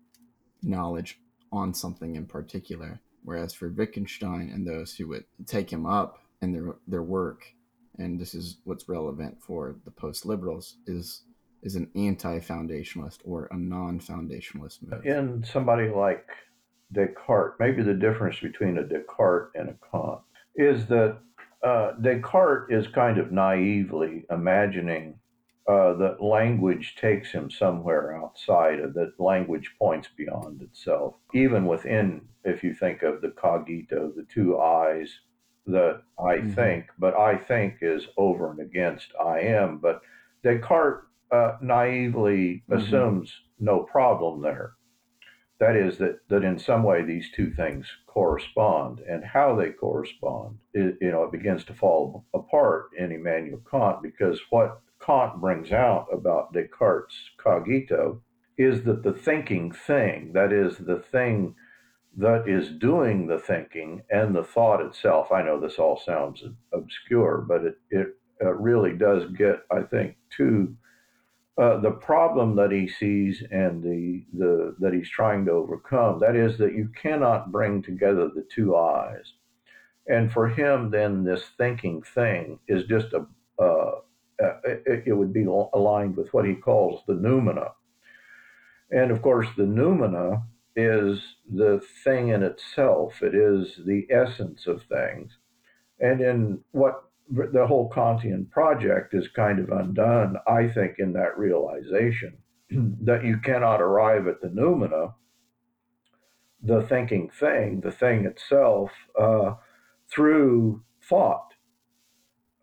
knowledge 0.61 1.19
on 1.51 1.73
something 1.73 2.15
in 2.15 2.25
particular. 2.25 2.99
Whereas 3.23 3.53
for 3.53 3.69
Wittgenstein 3.69 4.51
and 4.53 4.67
those 4.67 4.93
who 4.93 5.07
would 5.07 5.25
take 5.45 5.71
him 5.71 5.85
up 5.85 6.19
in 6.41 6.51
their 6.51 6.75
their 6.87 7.03
work, 7.03 7.45
and 7.97 8.19
this 8.19 8.35
is 8.35 8.57
what's 8.65 8.89
relevant 8.89 9.41
for 9.41 9.75
the 9.85 9.91
post 9.91 10.25
liberals, 10.25 10.77
is 10.85 11.23
is 11.65 11.75
an 11.75 11.89
anti-foundationalist 11.95 13.17
or 13.25 13.47
a 13.51 13.57
non-foundationalist 13.57 14.83
move. 14.83 15.05
In 15.05 15.43
somebody 15.43 15.89
like 15.89 16.27
Descartes, 16.93 17.55
maybe 17.59 17.81
the 17.81 17.93
difference 17.93 18.39
between 18.39 18.77
a 18.77 18.83
Descartes 18.83 19.51
and 19.55 19.69
a 19.69 19.75
Kant 19.91 20.21
is 20.55 20.85
that 20.87 21.17
uh, 21.63 21.93
Descartes 21.99 22.71
is 22.71 22.87
kind 22.87 23.17
of 23.17 23.31
naively 23.31 24.25
imagining 24.29 25.19
uh, 25.67 25.93
that 25.95 26.21
language 26.21 26.95
takes 26.95 27.31
him 27.31 27.49
somewhere 27.49 28.15
outside 28.15 28.79
of 28.79 28.93
that 28.93 29.19
language 29.19 29.71
points 29.79 30.07
beyond 30.15 30.61
itself 30.61 31.15
even 31.33 31.65
within 31.65 32.21
if 32.43 32.63
you 32.63 32.71
think 32.71 33.01
of 33.01 33.19
the 33.21 33.29
cogito 33.29 34.11
the 34.15 34.27
two 34.31 34.59
eyes 34.59 35.21
that 35.65 36.03
i 36.19 36.35
mm-hmm. 36.35 36.51
think 36.51 36.85
but 36.99 37.15
i 37.15 37.35
think 37.35 37.77
is 37.81 38.05
over 38.15 38.51
and 38.51 38.59
against 38.59 39.07
i 39.19 39.39
am 39.39 39.79
but 39.79 40.01
descartes 40.43 41.07
uh, 41.35 41.57
naively 41.61 42.63
mm-hmm. 42.69 42.73
assumes 42.73 43.33
no 43.59 43.79
problem 43.83 44.41
there 44.41 44.73
that 45.59 45.75
is 45.75 45.97
that 45.97 46.19
that 46.29 46.43
in 46.43 46.59
some 46.59 46.83
way 46.83 47.03
these 47.03 47.31
two 47.31 47.51
things 47.51 47.87
correspond 48.07 48.99
and 48.99 49.23
how 49.23 49.55
they 49.55 49.69
correspond 49.69 50.57
it, 50.73 50.97
you 50.99 51.11
know 51.11 51.23
it 51.23 51.31
begins 51.31 51.63
to 51.63 51.73
fall 51.73 52.25
apart 52.33 52.89
in 52.97 53.11
Immanuel 53.11 53.61
Kant 53.69 54.01
because 54.03 54.39
what 54.49 54.81
Kant 55.05 55.39
brings 55.39 55.71
out 55.71 56.07
about 56.11 56.53
Descartes' 56.53 57.31
cogito 57.37 58.21
is 58.57 58.83
that 58.83 59.03
the 59.03 59.13
thinking 59.13 59.71
thing, 59.71 60.31
that 60.33 60.51
is, 60.51 60.77
the 60.77 61.03
thing 61.11 61.55
that 62.17 62.47
is 62.47 62.69
doing 62.71 63.27
the 63.27 63.37
thinking 63.37 64.01
and 64.09 64.33
the 64.33 64.43
thought 64.43 64.81
itself. 64.81 65.31
I 65.31 65.43
know 65.43 65.59
this 65.59 65.77
all 65.77 65.99
sounds 65.99 66.43
obscure, 66.73 67.45
but 67.47 67.65
it, 67.65 67.77
it 67.91 68.07
uh, 68.41 68.53
really 68.53 68.93
does 68.93 69.25
get, 69.37 69.63
I 69.69 69.81
think, 69.81 70.15
to 70.37 70.75
uh, 71.57 71.77
the 71.77 71.91
problem 71.91 72.55
that 72.57 72.71
he 72.71 72.87
sees 72.87 73.41
and 73.49 73.81
the, 73.81 74.25
the 74.33 74.75
that 74.79 74.93
he's 74.93 75.09
trying 75.09 75.45
to 75.45 75.51
overcome. 75.51 76.19
That 76.19 76.35
is 76.35 76.57
that 76.57 76.73
you 76.73 76.89
cannot 77.01 77.51
bring 77.51 77.81
together 77.81 78.27
the 78.27 78.45
two 78.53 78.75
eyes. 78.75 79.33
And 80.07 80.31
for 80.31 80.49
him, 80.49 80.91
then 80.91 81.23
this 81.23 81.43
thinking 81.57 82.03
thing 82.03 82.59
is 82.67 82.85
just 82.85 83.13
a, 83.13 83.25
uh, 83.61 83.99
it, 84.37 85.03
it, 85.07 85.13
would 85.13 85.33
be 85.33 85.45
aligned 85.45 86.17
with 86.17 86.33
what 86.33 86.45
he 86.45 86.55
calls 86.55 87.01
the 87.07 87.13
noumena. 87.13 87.71
And 88.91 89.09
of 89.09 89.21
course, 89.21 89.47
the 89.57 89.63
noumena 89.63 90.43
is 90.75 91.21
the 91.51 91.81
thing 92.03 92.29
in 92.29 92.43
itself, 92.43 93.23
it 93.23 93.33
is 93.33 93.79
the 93.85 94.05
essence 94.11 94.67
of 94.67 94.83
things. 94.83 95.31
And 95.99 96.19
in 96.19 96.59
what 96.71 97.05
the 97.29 97.65
whole 97.67 97.89
Kantian 97.89 98.49
project 98.51 99.13
is 99.13 99.27
kind 99.29 99.59
of 99.59 99.69
undone, 99.69 100.37
I 100.47 100.67
think, 100.67 100.99
in 100.99 101.13
that 101.13 101.37
realization 101.37 102.37
that 102.69 103.25
you 103.25 103.39
cannot 103.39 103.81
arrive 103.81 104.27
at 104.27 104.41
the 104.41 104.47
noumena, 104.47 105.13
the 106.61 106.81
thinking 106.81 107.29
thing, 107.29 107.81
the 107.81 107.91
thing 107.91 108.25
itself, 108.25 108.91
uh, 109.19 109.55
through 110.09 110.83
thought 111.01 111.53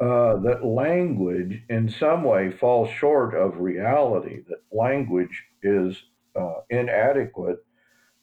uh, 0.01 0.37
that 0.39 0.65
language 0.65 1.63
in 1.69 1.89
some 1.89 2.25
way 2.25 2.51
falls 2.51 2.91
short 2.91 3.35
of 3.35 3.59
reality, 3.59 4.41
that 4.49 4.63
language 4.73 5.45
is 5.63 6.03
uh, 6.35 6.55
inadequate 6.71 7.59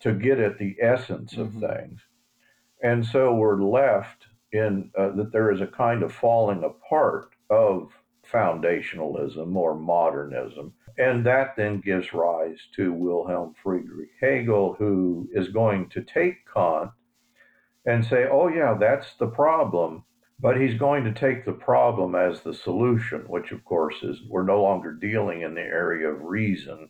to 0.01 0.13
get 0.13 0.39
at 0.39 0.57
the 0.57 0.75
essence 0.81 1.37
of 1.37 1.49
mm-hmm. 1.49 1.67
things. 1.67 2.01
And 2.81 3.05
so 3.05 3.33
we're 3.33 3.63
left 3.63 4.25
in 4.51 4.91
uh, 4.97 5.09
that 5.15 5.31
there 5.31 5.51
is 5.51 5.61
a 5.61 5.67
kind 5.67 6.03
of 6.03 6.13
falling 6.13 6.63
apart 6.63 7.29
of 7.49 7.91
foundationalism 8.31 9.55
or 9.55 9.75
modernism. 9.75 10.73
And 10.97 11.25
that 11.25 11.55
then 11.55 11.79
gives 11.79 12.13
rise 12.13 12.59
to 12.75 12.93
Wilhelm 12.93 13.55
Friedrich 13.63 14.09
Hegel, 14.21 14.75
who 14.77 15.29
is 15.33 15.49
going 15.49 15.89
to 15.89 16.03
take 16.03 16.35
Kant 16.53 16.91
and 17.85 18.05
say, 18.05 18.27
oh, 18.29 18.49
yeah, 18.49 18.75
that's 18.79 19.13
the 19.19 19.27
problem 19.27 20.03
but 20.39 20.59
he's 20.59 20.79
going 20.79 21.03
to 21.03 21.11
take 21.11 21.43
the 21.43 21.51
problem 21.51 22.15
as 22.15 22.41
the 22.41 22.53
solution, 22.53 23.21
which 23.27 23.51
of 23.51 23.63
course 23.65 23.95
is 24.03 24.21
we're 24.29 24.43
no 24.43 24.61
longer 24.61 24.93
dealing 24.93 25.41
in 25.41 25.53
the 25.53 25.61
area 25.61 26.07
of 26.07 26.21
reason, 26.21 26.89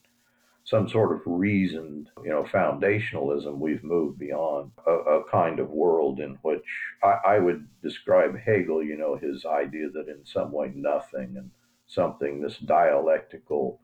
some 0.70 0.88
sort 0.88 1.12
of 1.12 1.22
reasoned, 1.26 2.10
you 2.24 2.30
know, 2.30 2.44
foundationalism. 2.44 3.58
We've 3.58 3.84
moved 3.84 4.20
beyond 4.20 4.72
a, 4.86 4.92
a 4.92 5.24
kind 5.30 5.60
of 5.60 5.70
world 5.70 6.20
in 6.20 6.38
which 6.44 6.64
I, 7.04 7.16
I, 7.26 7.40
would 7.40 7.68
describe 7.82 8.38
Hegel, 8.38 8.84
you 8.84 8.96
know, 8.96 9.18
his 9.18 9.46
idea 9.46 9.90
that 9.90 10.08
in 10.08 10.24
some 10.26 10.52
way 10.52 10.72
nothing 10.76 11.38
and 11.38 11.50
something, 11.88 12.40
this 12.40 12.58
dialectical, 12.60 13.80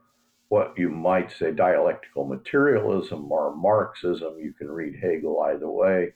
what 0.50 0.76
you 0.78 0.90
might 0.90 1.32
say 1.32 1.52
dialectical 1.52 2.26
materialism 2.26 3.32
or 3.32 3.56
Marxism, 3.56 4.38
you 4.38 4.54
can 4.54 4.70
read 4.70 4.96
Hegel 5.02 5.42
either 5.42 5.70
way, 5.70 6.14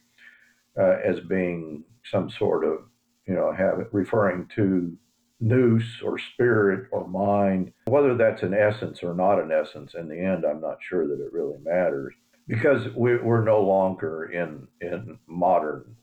uh, 0.80 0.98
as 1.04 1.20
being 1.22 1.84
some 2.04 2.30
sort 2.30 2.64
of 2.64 2.82
you 3.30 3.36
know, 3.36 3.54
have 3.54 3.86
referring 3.92 4.48
to 4.56 4.98
nous 5.40 5.84
or 6.04 6.18
spirit 6.18 6.88
or 6.92 7.08
mind. 7.08 7.72
Whether 7.86 8.16
that's 8.16 8.44
an 8.44 8.54
essence 8.54 9.04
or 9.04 9.14
not 9.14 9.42
an 9.42 9.52
essence, 9.52 9.94
in 9.96 10.08
the 10.08 10.20
end, 10.20 10.46
I'm 10.46 10.62
not 10.62 10.78
sure 10.82 11.08
that 11.08 11.24
it 11.24 11.34
really 11.34 11.58
matters 11.64 12.14
because 12.48 12.94
we, 12.96 13.14
are 13.14 13.44
no 13.44 13.62
longer 13.62 14.26
in 14.26 14.68
in 14.82 15.20
modern 15.28 15.96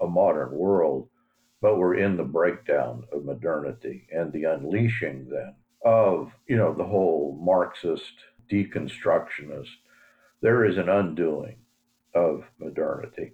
a 0.00 0.06
modern 0.06 0.52
world, 0.52 1.08
but 1.60 1.78
we're 1.78 1.94
in 1.94 2.16
the 2.16 2.24
breakdown 2.24 3.04
of 3.12 3.24
modernity 3.24 4.06
and 4.12 4.32
the 4.32 4.44
unleashing 4.44 5.28
then 5.30 5.54
of 5.84 6.30
you 6.46 6.56
know 6.56 6.74
the 6.74 6.84
whole 6.84 7.38
Marxist 7.40 8.12
deconstructionist. 8.50 9.70
There 10.42 10.64
is 10.64 10.76
an 10.76 10.88
undoing 10.88 11.56
of 12.14 12.44
modernity 12.58 13.32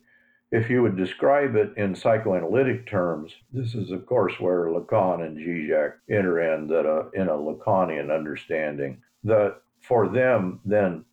if 0.50 0.70
you 0.70 0.82
would 0.82 0.96
describe 0.96 1.56
it 1.56 1.72
in 1.76 1.94
psychoanalytic 1.94 2.86
terms, 2.86 3.32
this 3.52 3.74
is, 3.74 3.90
of 3.90 4.06
course, 4.06 4.34
where 4.40 4.66
Lacan 4.66 5.26
and 5.26 5.36
Zizek 5.36 5.94
enter 6.08 6.54
in 6.54 6.66
that 6.68 6.86
uh, 6.86 7.10
in 7.12 7.28
a 7.28 7.32
Lacanian 7.32 8.14
understanding. 8.14 9.02
That 9.24 9.60
for 9.80 10.08
them, 10.08 10.60
then 10.64 11.04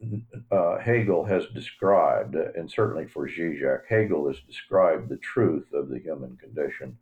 uh, 0.51 0.79
Hegel 0.79 1.25
has 1.25 1.45
described, 1.53 2.35
and 2.35 2.71
certainly 2.71 3.07
for 3.07 3.27
Zizek, 3.27 3.81
Hegel 3.89 4.27
has 4.27 4.37
described 4.47 5.09
the 5.09 5.17
truth 5.17 5.67
of 5.73 5.89
the 5.89 5.99
human 5.99 6.37
condition 6.37 6.97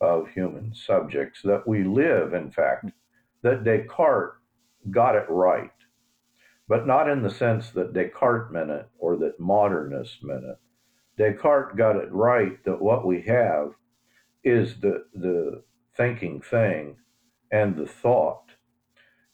of 0.00 0.28
human 0.28 0.74
subjects, 0.74 1.40
that 1.44 1.66
we 1.66 1.84
live, 1.84 2.34
in 2.34 2.50
fact, 2.50 2.86
that 3.42 3.64
Descartes 3.64 4.34
got 4.90 5.14
it 5.14 5.26
right, 5.28 5.70
but 6.68 6.86
not 6.86 7.08
in 7.08 7.22
the 7.22 7.30
sense 7.30 7.70
that 7.70 7.92
Descartes 7.92 8.52
meant 8.52 8.70
it 8.70 8.88
or 8.98 9.16
that 9.16 9.38
modernists 9.38 10.18
meant 10.22 10.44
it 10.44 10.58
Descartes 11.18 11.76
got 11.76 11.96
it 11.96 12.10
right 12.10 12.62
that 12.64 12.80
what 12.80 13.06
we 13.06 13.22
have 13.22 13.72
is 14.44 14.80
the 14.80 15.04
the 15.14 15.62
thinking 15.96 16.40
thing 16.40 16.96
and 17.50 17.76
the 17.76 17.86
thought 17.86 18.50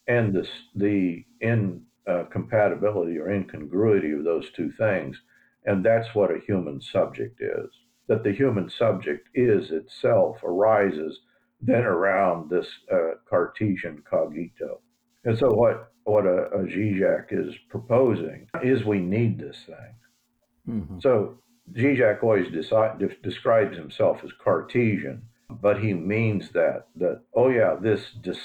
and 0.06 0.35
the 0.35 0.49
the 0.75 1.25
incompatibility 1.40 3.18
or 3.18 3.30
incongruity 3.30 4.12
of 4.12 4.25
those 4.25 4.50
two 4.50 4.73
things. 4.73 5.20
And 5.64 5.85
that's 5.85 6.14
what 6.14 6.30
a 6.30 6.40
human 6.47 6.80
subject 6.80 7.40
is 7.40 7.70
that 8.08 8.25
the 8.25 8.32
human 8.32 8.70
subject 8.70 9.28
is 9.35 9.70
itself 9.70 10.42
arises 10.42 11.20
then 11.61 11.85
around 11.85 12.49
this 12.49 12.68
uh, 12.90 13.14
cartesian 13.28 14.02
cogito. 14.08 14.80
And 15.25 15.38
so 15.38 15.49
what 15.52 15.92
what 16.04 16.25
a, 16.25 16.47
a 16.52 16.64
Zizek 16.64 17.26
is 17.30 17.54
proposing 17.68 18.49
is 18.62 18.85
we 18.85 19.00
need 19.00 19.38
this 19.38 19.58
thing. 19.66 19.94
Mm-hmm. 20.68 21.00
so 21.00 21.38
Zizek 21.75 22.23
always 22.23 22.51
decide, 22.53 22.99
de- 22.99 23.17
describes 23.23 23.77
himself 23.77 24.21
as 24.25 24.31
Cartesian, 24.43 25.23
but 25.51 25.81
he 25.81 25.93
means 25.93 26.51
that 26.51 26.89
that 26.97 27.23
oh 27.35 27.49
yeah, 27.49 27.77
this 27.81 28.03
dis- 28.23 28.39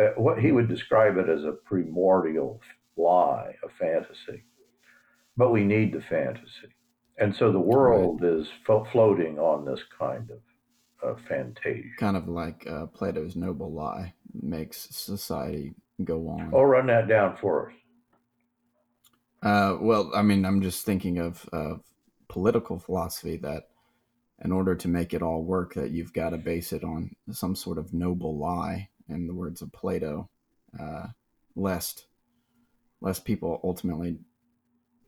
uh, 0.00 0.10
what 0.16 0.38
he 0.38 0.52
would 0.52 0.68
describe 0.68 1.16
it 1.16 1.28
as 1.28 1.44
a 1.44 1.52
primordial 1.52 2.60
lie, 2.96 3.54
a 3.64 3.68
fantasy. 3.68 4.44
But 5.36 5.52
we 5.52 5.64
need 5.64 5.92
the 5.92 6.00
fantasy, 6.00 6.74
and 7.18 7.34
so 7.34 7.52
the 7.52 7.60
world 7.60 8.22
right. 8.22 8.32
is 8.32 8.48
fo- 8.66 8.86
floating 8.90 9.38
on 9.38 9.64
this 9.64 9.80
kind 9.98 10.30
of 10.30 10.38
uh, 11.02 11.20
fantasia. 11.28 11.88
Kind 11.98 12.16
of 12.16 12.28
like 12.28 12.66
uh, 12.68 12.86
Plato's 12.86 13.36
noble 13.36 13.72
lie 13.72 14.14
makes 14.42 14.88
society 14.90 15.74
go 16.04 16.28
on. 16.28 16.50
Oh, 16.52 16.62
run 16.62 16.86
that 16.86 17.08
down 17.08 17.36
for 17.40 17.70
us. 17.70 17.74
Uh, 19.42 19.76
well, 19.80 20.10
I 20.14 20.22
mean, 20.22 20.44
I'm 20.44 20.60
just 20.60 20.84
thinking 20.84 21.18
of, 21.18 21.48
of 21.52 21.80
political 22.28 22.78
philosophy 22.78 23.36
that 23.36 23.68
in 24.44 24.52
order 24.52 24.74
to 24.74 24.88
make 24.88 25.14
it 25.14 25.22
all 25.22 25.42
work 25.42 25.74
that 25.74 25.90
you've 25.90 26.12
got 26.12 26.30
to 26.30 26.38
base 26.38 26.72
it 26.72 26.84
on 26.84 27.10
some 27.32 27.56
sort 27.56 27.78
of 27.78 27.92
noble 27.92 28.38
lie 28.38 28.88
in 29.08 29.26
the 29.26 29.34
words 29.34 29.62
of 29.62 29.72
plato 29.72 30.28
uh, 30.78 31.06
lest 31.56 32.06
lest 33.00 33.24
people 33.24 33.60
ultimately 33.64 34.18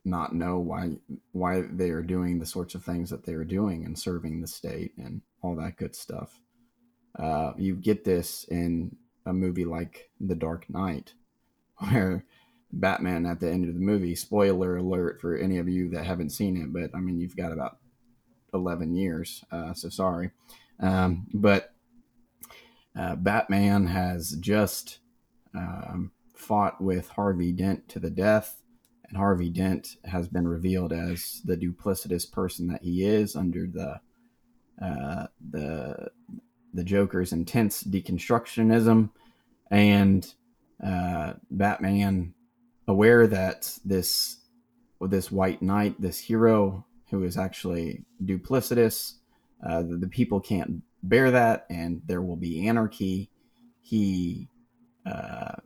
not 0.05 0.35
know 0.35 0.59
why 0.59 0.97
why 1.33 1.63
they 1.63 1.91
are 1.91 2.03
doing 2.03 2.39
the 2.39 2.47
sorts 2.47 2.75
of 2.75 2.85
things 2.85 3.11
that 3.11 3.25
they 3.25 3.35
are 3.35 3.45
doing 3.45 3.85
and 3.85 3.99
serving 3.99 4.41
the 4.41 4.47
state 4.47 4.93
and 4.97 5.21
all 5.43 5.55
that 5.57 5.77
good 5.77 5.95
stuff. 5.95 6.41
Uh, 7.19 7.53
you 7.57 7.75
get 7.75 8.05
this 8.05 8.45
in 8.45 8.97
a 9.27 9.33
movie 9.33 9.65
like 9.65 10.11
the 10.21 10.35
dark 10.35 10.69
knight 10.71 11.15
where 11.91 12.25
Batman 12.73 13.27
at 13.27 13.41
the 13.41 13.51
end 13.51 13.69
of 13.69 13.75
the 13.75 13.81
movie. 13.81 14.15
Spoiler 14.15 14.77
alert 14.77 15.21
for 15.21 15.37
any 15.37 15.59
of 15.59 15.69
you 15.69 15.91
that 15.91 16.05
haven't 16.05 16.31
seen 16.31 16.57
it, 16.57 16.73
but 16.73 16.97
I 16.97 17.01
mean, 17.01 17.19
you've 17.19 17.37
got 17.37 17.53
about 17.53 17.79
11 18.55 18.95
years, 18.95 19.45
uh, 19.51 19.75
so 19.75 19.89
sorry. 19.89 20.31
Um, 20.79 21.27
but 21.35 21.75
uh, 22.97 23.17
Batman 23.17 23.87
has 23.87 24.33
just 24.41 24.99
um, 25.55 26.13
fought 26.35 26.81
with 26.81 27.09
Harvey 27.11 27.53
Dent 27.53 27.89
to 27.91 27.99
the 27.99 28.11
death, 28.11 28.63
and 29.09 29.17
Harvey 29.17 29.51
Dent 29.51 29.97
has 30.05 30.29
been 30.29 30.49
revealed 30.49 30.93
as 30.93 31.43
the 31.45 31.57
duplicitous 31.57 32.31
person 32.31 32.69
that 32.69 32.83
he 32.83 33.05
is 33.05 33.37
under 33.37 33.67
the 33.67 34.01
uh, 34.85 35.27
the 35.51 36.11
the 36.73 36.85
Joker's 36.85 37.33
intense 37.33 37.83
deconstructionism, 37.83 39.11
and 39.71 40.35
uh, 40.85 41.35
Batman, 41.51 42.35
aware 42.91 43.27
that 43.27 43.79
this 43.85 44.37
this 45.01 45.33
White 45.33 45.63
Knight, 45.63 45.99
this 45.99 46.19
hero 46.19 46.85
who 47.11 47.25
is 47.25 47.39
actually 47.39 48.05
duplicitous, 48.23 49.15
uh, 49.67 49.83
the, 49.83 49.97
the, 49.97 50.09
people 50.09 50.41
can't 50.41 50.83
bear 51.03 51.31
that, 51.31 51.67
and 51.71 52.03
there 52.07 52.21
will 52.21 52.37
be 52.37 52.69
anarchy. 52.69 53.31
He 53.81 54.49
uh, 55.07 55.57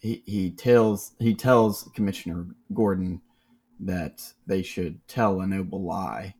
he, 0.00 0.22
he 0.26 0.50
tells 0.50 1.12
he 1.18 1.34
tells 1.34 1.90
Commissioner 1.94 2.46
Gordon 2.72 3.20
that 3.80 4.22
they 4.46 4.62
should 4.62 5.06
tell 5.08 5.40
a 5.40 5.46
noble 5.46 5.82
lie 5.82 6.34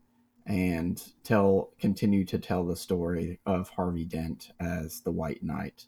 and 0.47 1.03
tell 1.23 1.71
continue 1.79 2.25
to 2.27 2.39
tell 2.39 2.65
the 2.65 2.77
story 2.77 3.41
of 3.47 3.69
Harvey 3.71 4.05
Dent 4.05 4.53
as 4.61 5.01
the 5.01 5.11
White 5.11 5.43
Knight, 5.43 5.87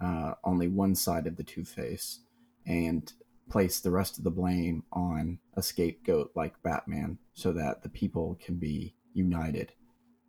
uh, 0.00 0.34
only 0.44 0.68
one 0.68 0.94
side 0.94 1.26
of 1.26 1.36
the 1.36 1.42
Two 1.42 1.64
Face, 1.64 2.20
and 2.66 3.12
place 3.48 3.80
the 3.80 3.90
rest 3.90 4.18
of 4.18 4.24
the 4.24 4.30
blame 4.30 4.84
on 4.92 5.38
a 5.54 5.62
scapegoat 5.62 6.32
like 6.34 6.62
Batman, 6.62 7.18
so 7.34 7.52
that 7.52 7.82
the 7.82 7.88
people 7.88 8.38
can 8.44 8.56
be 8.56 8.94
united 9.12 9.72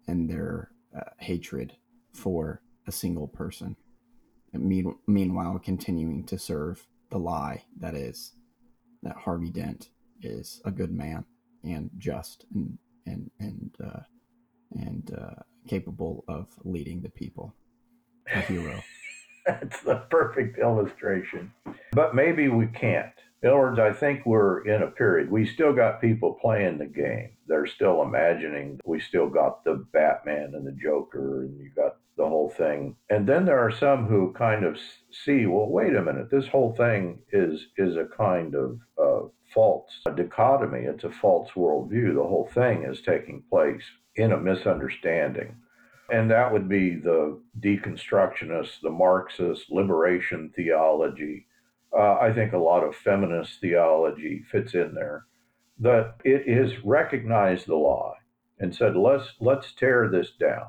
in 0.07 0.27
their 0.27 0.71
uh, 0.95 1.11
hatred 1.17 1.73
for 2.13 2.61
a 2.87 2.91
single 2.91 3.27
person. 3.27 3.75
Mean, 4.53 4.95
meanwhile, 5.07 5.59
continuing 5.59 6.25
to 6.25 6.39
serve 6.39 6.87
the 7.11 7.19
lie 7.19 7.63
that 7.79 7.95
is 7.95 8.33
that 9.03 9.15
Harvey 9.15 9.49
Dent 9.49 9.89
is 10.21 10.61
a 10.65 10.71
good 10.71 10.91
man 10.91 11.25
and 11.63 11.89
just 11.97 12.45
and 12.53 12.77
and 13.05 13.29
and 13.39 13.75
uh, 13.83 13.99
and 14.71 15.11
uh, 15.17 15.41
capable 15.67 16.23
of 16.27 16.47
leading 16.63 17.01
the 17.01 17.09
people. 17.09 17.53
A 18.33 18.41
hero. 18.41 18.81
That's 19.49 19.81
the 19.81 20.03
perfect 20.09 20.59
illustration. 20.59 21.51
But 21.91 22.13
maybe 22.13 22.47
we 22.49 22.67
can't. 22.67 23.13
In 23.41 23.49
other 23.49 23.59
words, 23.59 23.79
I 23.79 23.93
think 23.93 24.25
we're 24.25 24.65
in 24.65 24.83
a 24.83 24.91
period. 24.91 25.31
We 25.31 25.45
still 25.45 25.73
got 25.73 26.01
people 26.01 26.37
playing 26.41 26.77
the 26.77 26.85
game. 26.85 27.31
They're 27.47 27.65
still 27.65 28.01
imagining. 28.01 28.79
We 28.85 28.99
still 28.99 29.29
got 29.29 29.63
the 29.63 29.85
Batman 29.93 30.53
and 30.55 30.67
the 30.67 30.73
Joker, 30.73 31.43
and 31.43 31.57
you 31.57 31.71
got 31.75 31.95
the 32.17 32.27
whole 32.27 32.49
thing. 32.49 32.97
And 33.09 33.25
then 33.27 33.45
there 33.45 33.59
are 33.59 33.71
some 33.71 34.05
who 34.07 34.33
kind 34.33 34.65
of 34.65 34.77
see, 35.09 35.45
well, 35.45 35.69
wait 35.69 35.95
a 35.95 36.01
minute, 36.01 36.29
this 36.29 36.47
whole 36.47 36.75
thing 36.75 37.19
is 37.31 37.67
is 37.77 37.95
a 37.95 38.09
kind 38.17 38.55
of 38.55 38.79
uh, 39.01 39.27
false 39.53 39.89
dichotomy. 40.15 40.81
It's 40.81 41.05
a 41.05 41.09
false 41.09 41.49
worldview. 41.55 42.13
The 42.15 42.23
whole 42.23 42.49
thing 42.53 42.83
is 42.83 43.01
taking 43.01 43.43
place 43.49 43.83
in 44.15 44.33
a 44.33 44.37
misunderstanding. 44.37 45.55
And 46.11 46.29
that 46.31 46.51
would 46.51 46.67
be 46.67 46.95
the 46.95 47.39
deconstructionists, 47.59 48.81
the 48.81 48.89
Marxist 48.89 49.69
liberation 49.69 50.51
theology. 50.55 51.47
Uh, 51.95 52.17
I 52.19 52.33
think 52.33 52.53
a 52.53 52.57
lot 52.57 52.83
of 52.83 52.95
feminist 52.95 53.59
theology 53.61 54.43
fits 54.51 54.73
in 54.73 54.93
there. 54.93 55.25
That 55.79 56.15
it 56.25 56.47
has 56.47 56.83
recognized 56.83 57.67
the 57.67 57.75
lie 57.75 58.17
and 58.59 58.75
said, 58.75 58.95
let's 58.95 59.33
let's 59.39 59.71
tear 59.73 60.09
this 60.09 60.31
down, 60.37 60.67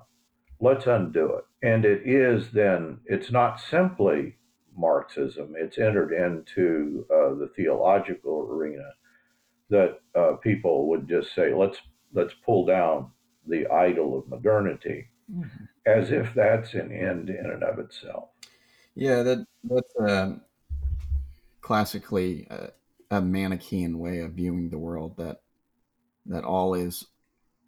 let's 0.60 0.86
undo 0.86 1.34
it. 1.34 1.44
And 1.66 1.84
it 1.84 2.02
is 2.06 2.52
then 2.52 3.00
it's 3.06 3.30
not 3.30 3.60
simply 3.60 4.36
Marxism. 4.76 5.54
It's 5.56 5.78
entered 5.78 6.12
into 6.12 7.06
uh, 7.12 7.34
the 7.34 7.50
theological 7.56 8.48
arena 8.50 8.90
that 9.68 10.00
uh, 10.14 10.32
people 10.36 10.88
would 10.88 11.08
just 11.08 11.34
say, 11.34 11.54
let's 11.54 11.78
let's 12.12 12.34
pull 12.44 12.66
down 12.66 13.10
the 13.46 13.66
idol 13.66 14.18
of 14.18 14.28
modernity, 14.28 15.08
mm-hmm. 15.30 15.64
as 15.86 16.10
if 16.10 16.32
that's 16.34 16.74
an 16.74 16.92
end 16.92 17.30
in 17.30 17.46
and 17.46 17.62
of 17.62 17.78
itself. 17.78 18.28
Yeah, 18.94 19.22
that 19.22 19.46
that's 19.64 19.96
uh, 19.96 20.36
classically 21.60 22.46
a, 22.50 22.70
a 23.10 23.20
Manichaean 23.20 23.98
way 23.98 24.20
of 24.20 24.32
viewing 24.32 24.70
the 24.70 24.78
world. 24.78 25.16
That 25.16 25.42
that 26.26 26.44
all 26.44 26.74
is 26.74 27.06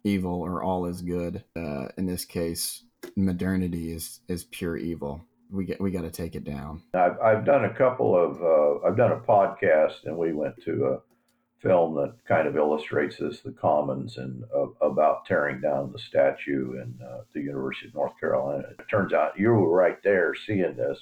evil 0.03 0.41
or 0.41 0.61
all 0.63 0.85
is 0.85 1.01
good. 1.01 1.43
Uh, 1.55 1.87
in 1.97 2.05
this 2.05 2.25
case, 2.25 2.83
modernity 3.15 3.91
is 3.91 4.19
is 4.27 4.43
pure 4.45 4.77
evil 4.77 5.25
we 5.53 5.65
get 5.65 5.79
we 5.79 5.91
got 5.91 6.01
to 6.01 6.11
take 6.11 6.35
it 6.35 6.43
down. 6.43 6.81
I've 6.93 7.19
I've 7.19 7.45
done 7.45 7.65
a 7.65 7.73
couple 7.73 8.15
of 8.15 8.41
uh, 8.41 8.85
I've 8.85 8.97
done 8.97 9.11
a 9.11 9.19
podcast 9.19 10.05
and 10.05 10.17
we 10.17 10.33
went 10.33 10.55
to 10.65 10.85
a 10.85 10.99
film 11.63 11.95
that 11.95 12.13
kind 12.27 12.47
of 12.47 12.57
illustrates 12.57 13.17
this, 13.17 13.39
the 13.39 13.51
Commons, 13.51 14.17
and 14.17 14.43
uh, 14.55 14.67
about 14.85 15.25
tearing 15.25 15.61
down 15.61 15.91
the 15.91 15.99
statue 15.99 16.73
in 16.73 16.99
uh, 17.03 17.21
the 17.33 17.41
University 17.41 17.87
of 17.87 17.95
North 17.95 18.19
Carolina. 18.19 18.65
It 18.77 18.85
turns 18.91 19.13
out 19.13 19.39
you 19.39 19.49
were 19.49 19.75
right 19.75 19.97
there 20.03 20.35
seeing 20.35 20.75
this, 20.75 20.99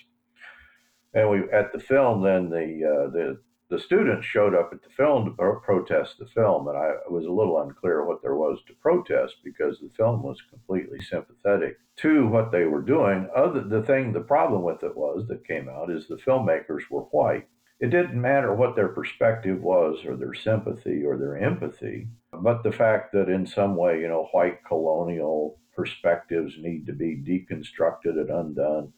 and 1.13 1.29
we 1.29 1.49
at 1.51 1.73
the 1.73 1.79
film. 1.79 2.21
Then 2.21 2.49
the 2.49 2.85
uh, 2.85 3.09
the 3.11 3.39
the 3.71 3.79
students 3.79 4.27
showed 4.27 4.53
up 4.53 4.71
at 4.73 4.83
the 4.83 4.89
film 4.89 5.23
to 5.23 5.31
pro- 5.31 5.59
protest 5.61 6.19
the 6.19 6.25
film, 6.27 6.67
and 6.67 6.77
I 6.77 6.91
was 7.09 7.25
a 7.25 7.31
little 7.31 7.61
unclear 7.61 8.05
what 8.05 8.21
there 8.21 8.35
was 8.35 8.59
to 8.67 8.73
protest 8.81 9.35
because 9.45 9.79
the 9.79 9.89
film 9.95 10.21
was 10.21 10.37
completely 10.49 10.99
sympathetic 10.99 11.77
to 11.97 12.27
what 12.27 12.51
they 12.51 12.65
were 12.65 12.81
doing. 12.81 13.29
Other 13.35 13.61
the 13.61 13.81
thing, 13.81 14.11
the 14.11 14.19
problem 14.19 14.61
with 14.61 14.83
it 14.83 14.95
was 14.95 15.25
that 15.29 15.47
came 15.47 15.69
out 15.69 15.89
is 15.89 16.07
the 16.07 16.17
filmmakers 16.17 16.89
were 16.89 17.03
white. 17.11 17.47
It 17.81 17.89
didn't 17.89 18.21
matter 18.21 18.53
what 18.53 18.75
their 18.75 18.87
perspective 18.87 19.61
was, 19.61 20.05
or 20.05 20.15
their 20.15 20.33
sympathy, 20.33 21.03
or 21.03 21.17
their 21.17 21.37
empathy, 21.37 22.07
but 22.31 22.63
the 22.63 22.71
fact 22.71 23.11
that 23.11 23.27
in 23.27 23.45
some 23.45 23.75
way, 23.75 23.99
you 23.99 24.07
know, 24.07 24.29
white 24.31 24.63
colonial 24.63 25.59
perspectives 25.75 26.53
need 26.57 26.85
to 26.85 26.93
be 26.93 27.17
deconstructed 27.17 28.19
and 28.19 28.29
undone 28.29 28.93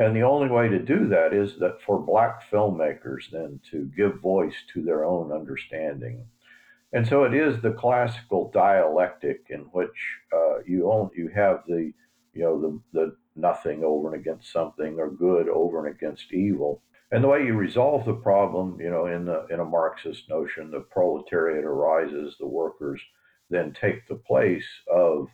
and 0.00 0.16
the 0.16 0.22
only 0.22 0.48
way 0.48 0.66
to 0.68 0.78
do 0.78 1.08
that 1.08 1.34
is 1.34 1.58
that 1.58 1.82
for 1.82 1.98
black 1.98 2.50
filmmakers 2.50 3.30
then 3.30 3.60
to 3.70 3.90
give 3.94 4.20
voice 4.20 4.54
to 4.72 4.82
their 4.82 5.04
own 5.04 5.30
understanding. 5.30 6.24
And 6.94 7.06
so 7.06 7.24
it 7.24 7.34
is 7.34 7.60
the 7.60 7.72
classical 7.72 8.50
dialectic 8.50 9.46
in 9.50 9.60
which 9.72 9.90
uh, 10.32 10.60
you 10.66 10.90
own, 10.90 11.10
you 11.14 11.28
have 11.28 11.64
the 11.66 11.92
you 12.32 12.42
know 12.42 12.60
the 12.60 12.80
the 12.98 13.16
nothing 13.36 13.84
over 13.84 14.12
and 14.12 14.20
against 14.20 14.50
something 14.50 14.98
or 14.98 15.10
good 15.10 15.48
over 15.50 15.86
and 15.86 15.94
against 15.94 16.32
evil. 16.32 16.82
And 17.12 17.24
the 17.24 17.28
way 17.28 17.44
you 17.44 17.54
resolve 17.54 18.04
the 18.04 18.14
problem, 18.14 18.80
you 18.80 18.90
know, 18.90 19.06
in 19.06 19.24
the 19.24 19.46
in 19.50 19.60
a 19.60 19.64
Marxist 19.64 20.28
notion, 20.28 20.70
the 20.70 20.80
proletariat 20.80 21.64
arises, 21.64 22.36
the 22.38 22.46
workers 22.46 23.00
then 23.48 23.72
take 23.72 24.06
the 24.06 24.14
place 24.14 24.66
of 24.92 25.26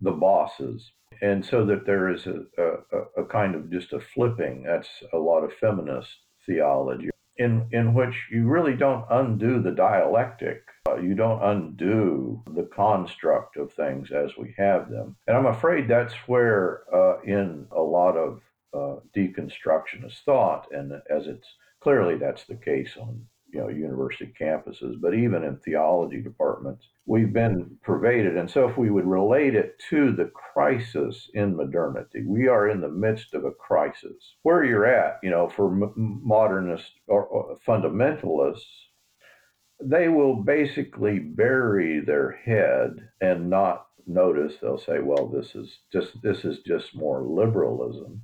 the 0.00 0.10
bosses 0.10 0.90
and 1.22 1.44
so 1.44 1.64
that 1.66 1.84
there 1.86 2.10
is 2.10 2.26
a, 2.26 2.42
a, 2.58 3.22
a, 3.22 3.24
kind 3.24 3.54
of 3.54 3.70
just 3.70 3.92
a 3.92 4.00
flipping. 4.00 4.62
That's 4.62 4.88
a 5.12 5.18
lot 5.18 5.44
of 5.44 5.52
feminist 5.54 6.08
theology, 6.46 7.10
in 7.36 7.68
in 7.72 7.94
which 7.94 8.14
you 8.30 8.46
really 8.46 8.74
don't 8.74 9.04
undo 9.10 9.60
the 9.60 9.72
dialectic. 9.72 10.62
Uh, 10.88 10.96
you 10.96 11.14
don't 11.14 11.42
undo 11.42 12.42
the 12.54 12.68
construct 12.74 13.56
of 13.56 13.72
things 13.72 14.10
as 14.10 14.30
we 14.38 14.54
have 14.56 14.90
them. 14.90 15.16
And 15.26 15.36
I'm 15.36 15.46
afraid 15.46 15.88
that's 15.88 16.14
where, 16.26 16.82
uh, 16.92 17.20
in 17.22 17.66
a 17.70 17.82
lot 17.82 18.16
of 18.16 18.40
uh, 18.74 18.96
deconstructionist 19.16 20.20
thought, 20.24 20.66
and 20.72 20.92
as 21.10 21.26
it's 21.26 21.48
clearly 21.80 22.16
that's 22.16 22.44
the 22.44 22.56
case 22.56 22.96
on 23.00 23.26
you 23.52 23.60
know 23.60 23.68
university 23.68 24.32
campuses, 24.40 25.00
but 25.00 25.14
even 25.14 25.44
in 25.44 25.56
theology 25.58 26.20
departments, 26.20 26.88
we've 27.06 27.32
been 27.32 27.76
pervaded. 27.82 28.36
And 28.36 28.50
so, 28.50 28.68
if 28.68 28.76
we 28.76 28.90
would 28.90 29.06
relate 29.06 29.54
it 29.54 29.80
to 29.90 30.12
the 30.12 30.26
crisis 30.26 31.30
in 31.34 31.56
modernity, 31.56 32.22
we 32.26 32.48
are 32.48 32.68
in 32.68 32.80
the 32.80 32.88
midst 32.88 33.34
of 33.34 33.44
a 33.44 33.50
crisis. 33.50 34.36
Where 34.42 34.64
you're 34.64 34.86
at, 34.86 35.18
you 35.22 35.30
know, 35.30 35.48
for 35.48 35.72
m- 35.72 36.20
modernists 36.22 36.92
or, 37.08 37.24
or 37.24 37.58
fundamentalists, 37.66 38.60
they 39.82 40.08
will 40.08 40.36
basically 40.36 41.18
bury 41.18 42.00
their 42.00 42.32
head 42.32 43.08
and 43.20 43.50
not 43.50 43.86
notice. 44.06 44.54
They'll 44.60 44.78
say, 44.78 45.00
"Well, 45.00 45.26
this 45.28 45.54
is 45.54 45.80
just 45.92 46.20
this 46.22 46.44
is 46.44 46.60
just 46.60 46.94
more 46.94 47.22
liberalism." 47.22 48.22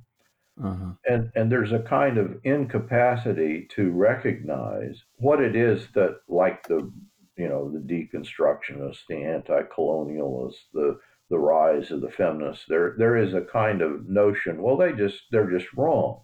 Uh-huh. 0.63 0.93
And 1.07 1.31
and 1.35 1.51
there's 1.51 1.71
a 1.71 1.79
kind 1.79 2.17
of 2.17 2.39
incapacity 2.43 3.67
to 3.75 3.91
recognize 3.91 5.03
what 5.17 5.41
it 5.41 5.55
is 5.55 5.87
that, 5.93 6.21
like 6.27 6.67
the 6.67 6.91
you 7.37 7.47
know 7.47 7.69
the 7.71 7.79
deconstructionists, 7.79 9.05
the 9.07 9.17
anti-colonialists, 9.23 10.65
the 10.73 10.99
the 11.29 11.37
rise 11.37 11.91
of 11.91 12.01
the 12.01 12.09
feminists, 12.09 12.65
there 12.67 12.95
there 12.97 13.17
is 13.17 13.33
a 13.33 13.41
kind 13.41 13.81
of 13.81 14.09
notion. 14.09 14.61
Well, 14.63 14.77
they 14.77 14.93
just 14.93 15.23
they're 15.31 15.51
just 15.51 15.71
wrong. 15.73 16.21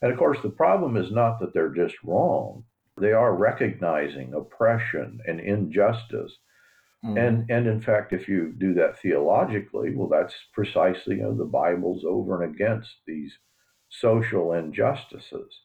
And 0.00 0.10
of 0.10 0.18
course, 0.18 0.38
the 0.42 0.50
problem 0.50 0.96
is 0.96 1.10
not 1.12 1.38
that 1.40 1.52
they're 1.52 1.74
just 1.74 1.96
wrong. 2.02 2.64
They 2.98 3.12
are 3.12 3.34
recognizing 3.34 4.34
oppression 4.34 5.20
and 5.26 5.40
injustice, 5.40 6.38
Mm-hmm. 7.04 7.18
And 7.18 7.50
and 7.50 7.66
in 7.66 7.80
fact, 7.80 8.12
if 8.12 8.28
you 8.28 8.54
do 8.56 8.74
that 8.74 8.98
theologically, 9.00 9.94
well, 9.94 10.08
that's 10.08 10.34
precisely 10.52 11.16
you 11.16 11.22
know 11.22 11.34
the 11.34 11.44
Bible's 11.44 12.04
over 12.04 12.42
and 12.42 12.54
against 12.54 12.94
these 13.06 13.36
social 13.88 14.52
injustices. 14.52 15.60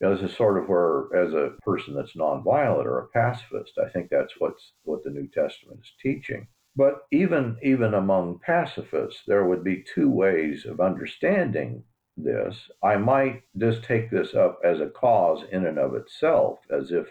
You 0.00 0.08
know, 0.08 0.16
this 0.16 0.30
is 0.30 0.36
sort 0.36 0.58
of 0.58 0.68
where, 0.68 1.14
as 1.14 1.34
a 1.34 1.52
person 1.62 1.94
that's 1.94 2.16
nonviolent 2.16 2.84
or 2.84 2.98
a 2.98 3.08
pacifist, 3.08 3.78
I 3.78 3.88
think 3.90 4.08
that's 4.10 4.34
what's 4.38 4.72
what 4.82 5.04
the 5.04 5.10
New 5.10 5.28
Testament 5.28 5.80
is 5.82 5.92
teaching. 6.02 6.48
But 6.76 7.06
even 7.12 7.58
even 7.62 7.94
among 7.94 8.40
pacifists, 8.40 9.22
there 9.26 9.44
would 9.44 9.62
be 9.62 9.84
two 9.94 10.10
ways 10.10 10.64
of 10.64 10.80
understanding 10.80 11.84
this. 12.16 12.70
I 12.82 12.96
might 12.96 13.42
just 13.58 13.84
take 13.84 14.10
this 14.10 14.34
up 14.34 14.60
as 14.64 14.80
a 14.80 14.88
cause 14.88 15.44
in 15.52 15.66
and 15.66 15.78
of 15.78 15.94
itself, 15.94 16.60
as 16.70 16.90
if 16.90 17.06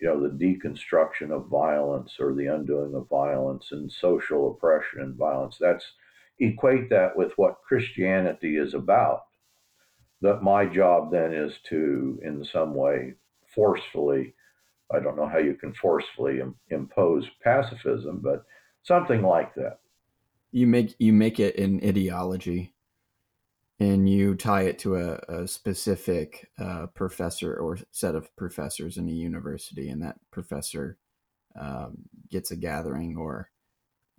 you 0.00 0.08
know 0.08 0.20
the 0.20 0.44
deconstruction 0.44 1.30
of 1.30 1.46
violence 1.48 2.14
or 2.20 2.34
the 2.34 2.46
undoing 2.46 2.94
of 2.94 3.08
violence 3.08 3.72
and 3.72 3.90
social 3.90 4.52
oppression 4.52 5.00
and 5.00 5.16
violence. 5.16 5.56
That's 5.60 5.84
equate 6.40 6.88
that 6.90 7.16
with 7.16 7.32
what 7.36 7.62
Christianity 7.66 8.56
is 8.56 8.74
about 8.74 9.22
that 10.20 10.42
my 10.42 10.66
job 10.66 11.10
then 11.10 11.32
is 11.32 11.52
to, 11.68 12.18
in 12.24 12.44
some 12.44 12.74
way, 12.74 13.14
forcefully, 13.54 14.34
I 14.92 15.00
don't 15.00 15.16
know 15.16 15.28
how 15.28 15.38
you 15.38 15.54
can 15.54 15.72
forcefully 15.74 16.40
Im- 16.40 16.56
impose 16.70 17.26
pacifism, 17.42 18.20
but 18.22 18.44
something 18.82 19.22
like 19.22 19.54
that. 19.54 19.78
You 20.50 20.66
make 20.66 20.94
you 20.98 21.12
make 21.12 21.38
it 21.38 21.58
an 21.58 21.80
ideology, 21.84 22.72
and 23.80 24.08
you 24.08 24.34
tie 24.34 24.62
it 24.62 24.78
to 24.80 24.96
a, 24.96 25.20
a 25.28 25.46
specific 25.46 26.50
uh, 26.58 26.86
professor 26.94 27.54
or 27.56 27.78
set 27.92 28.14
of 28.14 28.34
professors 28.36 28.96
in 28.96 29.08
a 29.08 29.12
university, 29.12 29.88
and 29.88 30.02
that 30.02 30.16
professor 30.30 30.98
um, 31.58 31.98
gets 32.30 32.50
a 32.50 32.56
gathering 32.56 33.16
or 33.16 33.50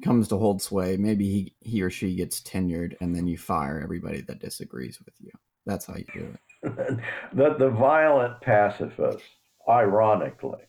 comes 0.04 0.28
to 0.30 0.38
hold 0.38 0.62
sway. 0.62 0.96
Maybe 0.98 1.30
he, 1.30 1.56
he 1.60 1.82
or 1.82 1.90
she 1.90 2.16
gets 2.16 2.42
tenured, 2.42 2.96
and 3.02 3.14
then 3.14 3.28
you 3.28 3.38
fire 3.38 3.82
everybody 3.84 4.22
that 4.22 4.40
disagrees 4.40 5.00
with 5.04 5.14
you. 5.20 5.32
That's 5.66 5.86
how 5.86 5.96
you 5.96 6.06
do 6.14 6.34
it. 6.34 7.00
the, 7.34 7.56
the 7.56 7.70
violent 7.70 8.40
pacifist, 8.42 9.24
ironically. 9.68 10.62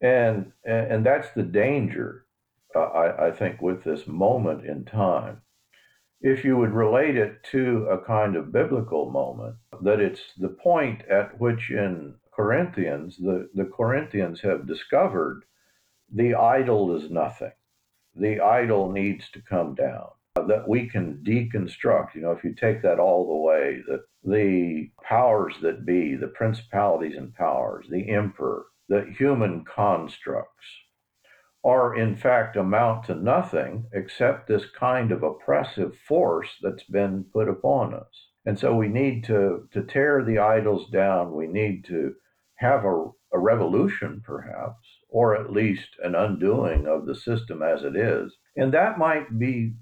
And, 0.00 0.52
and 0.64 1.04
that's 1.04 1.28
the 1.36 1.42
danger, 1.42 2.26
uh, 2.74 2.80
I, 2.80 3.28
I 3.28 3.30
think, 3.30 3.62
with 3.62 3.84
this 3.84 4.06
moment 4.06 4.66
in 4.66 4.84
time. 4.84 5.42
If 6.26 6.44
you 6.44 6.56
would 6.56 6.74
relate 6.74 7.16
it 7.16 7.44
to 7.52 7.86
a 7.88 8.04
kind 8.04 8.34
of 8.34 8.50
biblical 8.50 9.08
moment, 9.08 9.54
that 9.80 10.00
it's 10.00 10.32
the 10.36 10.48
point 10.48 11.04
at 11.04 11.38
which 11.38 11.70
in 11.70 12.16
Corinthians, 12.32 13.16
the, 13.16 13.48
the 13.54 13.66
Corinthians 13.66 14.40
have 14.40 14.66
discovered 14.66 15.44
the 16.12 16.34
idol 16.34 16.96
is 16.96 17.12
nothing. 17.12 17.52
The 18.16 18.40
idol 18.40 18.90
needs 18.90 19.30
to 19.30 19.40
come 19.40 19.76
down 19.76 20.08
that 20.34 20.68
we 20.68 20.88
can 20.88 21.22
deconstruct. 21.24 22.16
You 22.16 22.22
know, 22.22 22.32
if 22.32 22.42
you 22.42 22.54
take 22.54 22.82
that 22.82 22.98
all 22.98 23.28
the 23.28 23.42
way, 23.46 23.84
that 23.86 24.02
the 24.24 24.90
powers 25.04 25.54
that 25.62 25.86
be, 25.86 26.16
the 26.16 26.26
principalities 26.26 27.16
and 27.16 27.32
powers, 27.36 27.86
the 27.88 28.10
emperor, 28.10 28.66
the 28.88 29.14
human 29.16 29.64
constructs 29.64 30.66
are 31.66 31.96
in 31.96 32.14
fact 32.14 32.56
amount 32.56 33.04
to 33.04 33.14
nothing 33.16 33.84
except 33.92 34.46
this 34.46 34.66
kind 34.78 35.10
of 35.10 35.24
oppressive 35.24 35.96
force 36.06 36.48
that's 36.62 36.84
been 36.84 37.24
put 37.32 37.48
upon 37.48 37.92
us. 37.92 38.28
And 38.44 38.56
so 38.56 38.76
we 38.76 38.86
need 38.86 39.24
to, 39.24 39.68
to 39.72 39.82
tear 39.82 40.22
the 40.22 40.38
idols 40.38 40.88
down. 40.90 41.34
We 41.34 41.48
need 41.48 41.84
to 41.86 42.14
have 42.58 42.84
a, 42.84 43.06
a 43.32 43.38
revolution, 43.38 44.22
perhaps, 44.24 44.86
or 45.08 45.34
at 45.34 45.52
least 45.52 45.88
an 46.04 46.14
undoing 46.14 46.86
of 46.86 47.04
the 47.04 47.16
system 47.16 47.60
as 47.62 47.82
it 47.82 47.96
is. 47.96 48.32
And 48.54 48.72
that 48.72 48.96
might 48.96 49.36
be 49.36 49.74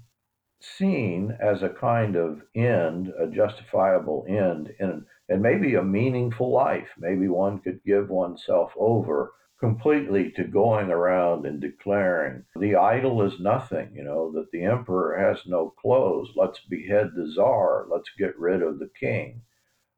seen 0.59 1.37
as 1.39 1.61
a 1.61 1.69
kind 1.69 2.15
of 2.15 2.41
end, 2.55 3.13
a 3.19 3.27
justifiable 3.27 4.25
end, 4.27 4.71
in, 4.79 5.05
and 5.29 5.41
maybe 5.43 5.75
a 5.75 5.83
meaningful 5.83 6.51
life. 6.51 6.89
Maybe 6.97 7.27
one 7.27 7.59
could 7.59 7.79
give 7.85 8.09
oneself 8.09 8.71
over 8.75 9.33
completely 9.59 10.31
to 10.35 10.43
going 10.43 10.89
around 10.89 11.45
and 11.45 11.61
declaring 11.61 12.43
the 12.57 12.75
idol 12.75 13.21
is 13.21 13.39
nothing, 13.39 13.89
you 13.93 14.03
know, 14.03 14.31
that 14.33 14.51
the 14.51 14.63
emperor 14.63 15.17
has 15.17 15.39
no 15.45 15.73
clothes. 15.81 16.29
Let's 16.35 16.59
behead 16.69 17.11
the 17.15 17.31
czar. 17.31 17.87
Let's 17.89 18.09
get 18.17 18.37
rid 18.37 18.61
of 18.61 18.79
the 18.79 18.89
king. 18.99 19.41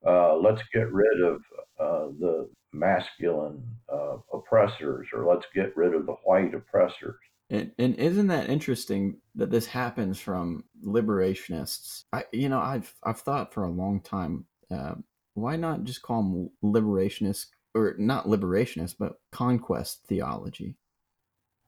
Uh, 0.05 0.35
let's 0.37 0.61
get 0.73 0.91
rid 0.91 1.21
of 1.21 1.41
uh, 1.79 2.07
the 2.19 2.49
masculine 2.71 3.63
uh, 3.91 4.17
oppressors, 4.31 5.07
or 5.11 5.25
let's 5.25 5.47
get 5.55 5.75
rid 5.75 5.93
of 5.95 6.05
the 6.05 6.15
white 6.23 6.53
oppressors. 6.53 7.15
And, 7.49 7.71
and 7.79 7.95
isn't 7.95 8.27
that 8.27 8.49
interesting 8.49 9.17
that 9.35 9.49
this 9.49 9.65
happens 9.65 10.19
from 10.19 10.65
liberationists? 10.85 12.03
I, 12.13 12.25
you 12.31 12.49
know, 12.49 12.59
I've 12.59 12.93
I've 13.03 13.21
thought 13.21 13.53
for 13.53 13.63
a 13.63 13.71
long 13.71 14.01
time, 14.01 14.45
uh, 14.69 14.95
why 15.33 15.55
not 15.55 15.83
just 15.83 16.01
call 16.01 16.23
them 16.23 16.49
liberationists 16.63 17.47
or 17.79 17.95
not 17.97 18.25
liberationist, 18.25 18.95
but 18.99 19.19
conquest 19.31 20.01
theology? 20.07 20.75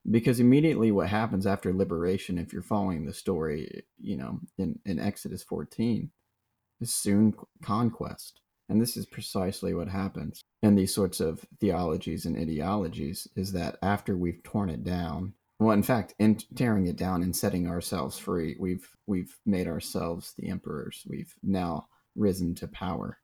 Because 0.09 0.39
immediately, 0.39 0.91
what 0.91 1.09
happens 1.09 1.45
after 1.45 1.73
liberation, 1.73 2.37
if 2.37 2.53
you're 2.53 2.61
following 2.61 3.05
the 3.05 3.13
story, 3.13 3.83
you 3.99 4.17
know, 4.17 4.39
in 4.57 4.79
in 4.85 4.99
Exodus 4.99 5.43
14, 5.43 6.09
is 6.81 6.93
soon 6.93 7.35
conquest, 7.61 8.41
and 8.69 8.81
this 8.81 8.97
is 8.97 9.05
precisely 9.05 9.73
what 9.73 9.89
happens 9.89 10.43
in 10.63 10.75
these 10.75 10.93
sorts 10.93 11.19
of 11.19 11.45
theologies 11.59 12.25
and 12.25 12.37
ideologies. 12.37 13.27
Is 13.35 13.51
that 13.53 13.77
after 13.81 14.17
we've 14.17 14.41
torn 14.43 14.69
it 14.69 14.83
down 14.83 15.33
well, 15.59 15.71
in 15.71 15.83
fact, 15.83 16.15
in 16.19 16.37
tearing 16.55 16.87
it 16.87 16.95
down 16.95 17.21
and 17.21 17.35
setting 17.35 17.67
ourselves 17.67 18.17
free, 18.17 18.55
we've 18.59 18.89
we've 19.07 19.37
made 19.45 19.67
ourselves 19.67 20.33
the 20.37 20.47
emperors. 20.49 21.03
We've 21.07 21.33
now 21.43 21.89
risen 22.15 22.55
to 22.55 22.67
power, 22.69 23.19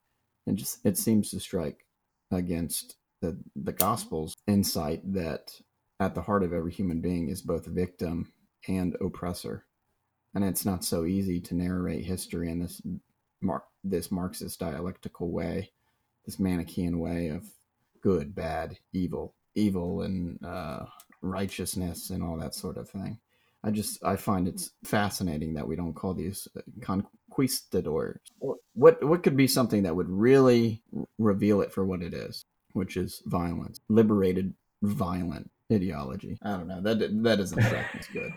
and 0.45 0.57
just 0.57 0.85
it 0.85 0.97
seems 0.97 1.31
to 1.31 1.39
strike 1.39 1.84
against 2.31 2.95
the 3.21 3.37
the 3.55 3.73
gospel's 3.73 4.35
insight 4.47 5.01
that 5.13 5.51
at 5.99 6.15
the 6.15 6.21
heart 6.21 6.43
of 6.43 6.53
every 6.53 6.71
human 6.71 7.01
being 7.01 7.29
is 7.29 7.41
both 7.41 7.65
victim 7.65 8.31
and 8.67 8.95
oppressor, 9.01 9.65
and 10.33 10.43
it's 10.43 10.65
not 10.65 10.83
so 10.83 11.05
easy 11.05 11.39
to 11.39 11.55
narrate 11.55 12.05
history 12.05 12.49
in 12.51 12.59
this 12.59 12.81
mar- 13.41 13.65
this 13.83 14.11
Marxist 14.11 14.59
dialectical 14.59 15.31
way, 15.31 15.71
this 16.25 16.39
Manichaean 16.39 16.99
way 16.99 17.29
of 17.29 17.45
good, 18.01 18.35
bad, 18.35 18.77
evil, 18.93 19.35
evil, 19.55 20.01
and 20.01 20.43
uh, 20.43 20.85
righteousness 21.21 22.09
and 22.09 22.23
all 22.23 22.37
that 22.37 22.55
sort 22.55 22.77
of 22.77 22.89
thing. 22.89 23.19
I 23.65 23.71
just 23.71 24.03
I 24.05 24.15
find 24.15 24.47
it's 24.47 24.71
fascinating 24.83 25.55
that 25.55 25.67
we 25.67 25.75
don't 25.75 25.95
call 25.95 26.13
these 26.13 26.47
uh, 26.55 26.61
conquistadors. 26.81 28.19
What 28.73 29.03
what 29.03 29.23
could 29.23 29.35
be 29.35 29.47
something 29.47 29.83
that 29.83 29.95
would 29.95 30.09
really 30.09 30.83
reveal 31.17 31.61
it 31.61 31.73
for 31.73 31.83
what 31.83 32.03
it 32.03 32.13
is, 32.13 32.45
which 32.73 32.95
is 32.95 33.23
violence, 33.25 33.79
liberated 33.89 34.53
violent 34.83 35.49
ideology. 35.73 36.37
I 36.43 36.51
don't 36.51 36.67
know 36.67 36.81
that 36.81 36.99
that 36.99 37.37
doesn't 37.37 37.57
me 37.57 37.99
as 37.99 38.07
good. 38.07 38.31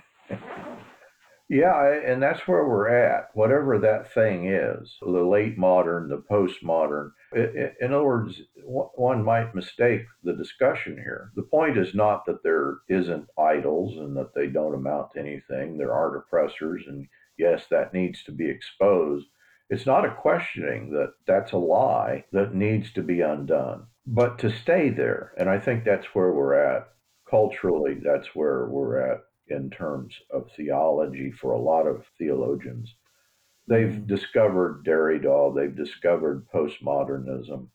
Yeah, 1.51 2.01
and 2.05 2.23
that's 2.23 2.47
where 2.47 2.67
we're 2.69 2.89
at. 2.89 3.31
Whatever 3.33 3.79
that 3.79 4.13
thing 4.13 4.53
is, 4.53 4.99
the 5.01 5.09
late 5.09 5.57
modern, 5.57 6.09
the 6.09 6.23
postmodern. 6.31 7.13
In 7.35 7.93
other 7.95 8.05
words, 8.05 8.43
one 8.65 9.25
might 9.25 9.55
mistake 9.55 10.03
the 10.23 10.35
discussion 10.35 10.97
here. 10.97 11.33
The 11.37 11.43
point 11.43 11.79
is 11.79 11.95
not 11.95 12.27
that 12.27 12.43
there 12.43 12.79
isn't 12.91 13.31
idols 13.39 13.97
and 13.97 14.15
that 14.19 14.35
they 14.35 14.49
don't 14.49 14.75
amount 14.75 15.13
to 15.13 15.21
anything. 15.21 15.79
There 15.79 15.95
aren't 15.95 16.19
oppressors, 16.19 16.85
and 16.87 17.09
yes, 17.39 17.65
that 17.71 17.95
needs 17.95 18.23
to 18.25 18.33
be 18.33 18.51
exposed. 18.51 19.27
It's 19.71 19.87
not 19.87 20.05
a 20.05 20.15
questioning 20.15 20.91
that 20.93 21.15
that's 21.27 21.53
a 21.53 21.59
lie 21.59 22.25
that 22.33 22.55
needs 22.55 22.93
to 22.93 23.03
be 23.03 23.23
undone, 23.23 23.87
but 24.07 24.39
to 24.41 24.51
stay 24.51 24.91
there. 24.91 25.33
And 25.39 25.49
I 25.49 25.59
think 25.59 25.85
that's 25.85 26.15
where 26.15 26.33
we're 26.33 26.55
at 26.55 26.89
culturally. 27.29 27.95
That's 28.03 28.35
where 28.35 28.67
we're 28.67 28.99
at 29.01 29.21
in 29.51 29.71
terms 29.71 30.15
of 30.31 30.51
theology 30.57 31.31
for 31.31 31.53
a 31.53 31.61
lot 31.61 31.87
of 31.87 32.05
theologians. 32.19 32.95
They've 33.67 33.89
mm-hmm. 33.89 34.07
discovered 34.07 34.85
Derrida, 34.85 35.55
they've 35.55 35.77
discovered 35.77 36.47
postmodernism, 36.51 37.67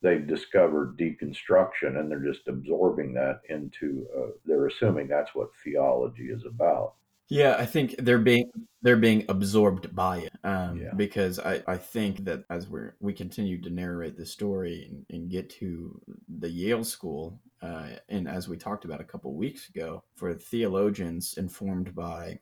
they've 0.00 0.26
discovered 0.26 0.96
deconstruction, 0.96 1.98
and 1.98 2.10
they're 2.10 2.24
just 2.24 2.46
absorbing 2.46 3.12
that 3.14 3.40
into, 3.48 4.06
uh, 4.16 4.30
they're 4.44 4.68
assuming 4.68 5.08
that's 5.08 5.34
what 5.34 5.50
theology 5.64 6.26
is 6.26 6.44
about. 6.46 6.94
Yeah, 7.28 7.56
I 7.58 7.64
think 7.64 7.94
they're 7.98 8.18
being 8.18 8.50
they're 8.82 8.96
being 8.96 9.24
absorbed 9.28 9.94
by 9.94 10.18
it 10.18 10.32
um, 10.44 10.76
yeah. 10.76 10.92
because 10.94 11.38
I, 11.38 11.62
I 11.66 11.76
think 11.78 12.24
that 12.24 12.44
as 12.50 12.68
we 12.68 12.80
we 13.00 13.14
continue 13.14 13.58
to 13.62 13.70
narrate 13.70 14.18
the 14.18 14.26
story 14.26 14.86
and, 14.90 15.06
and 15.08 15.30
get 15.30 15.48
to 15.60 15.98
the 16.40 16.50
Yale 16.50 16.84
School 16.84 17.40
uh, 17.62 17.90
and 18.08 18.28
as 18.28 18.48
we 18.48 18.56
talked 18.56 18.84
about 18.84 19.00
a 19.00 19.04
couple 19.04 19.32
weeks 19.34 19.68
ago 19.68 20.02
for 20.16 20.34
theologians 20.34 21.34
informed 21.38 21.94
by 21.94 22.38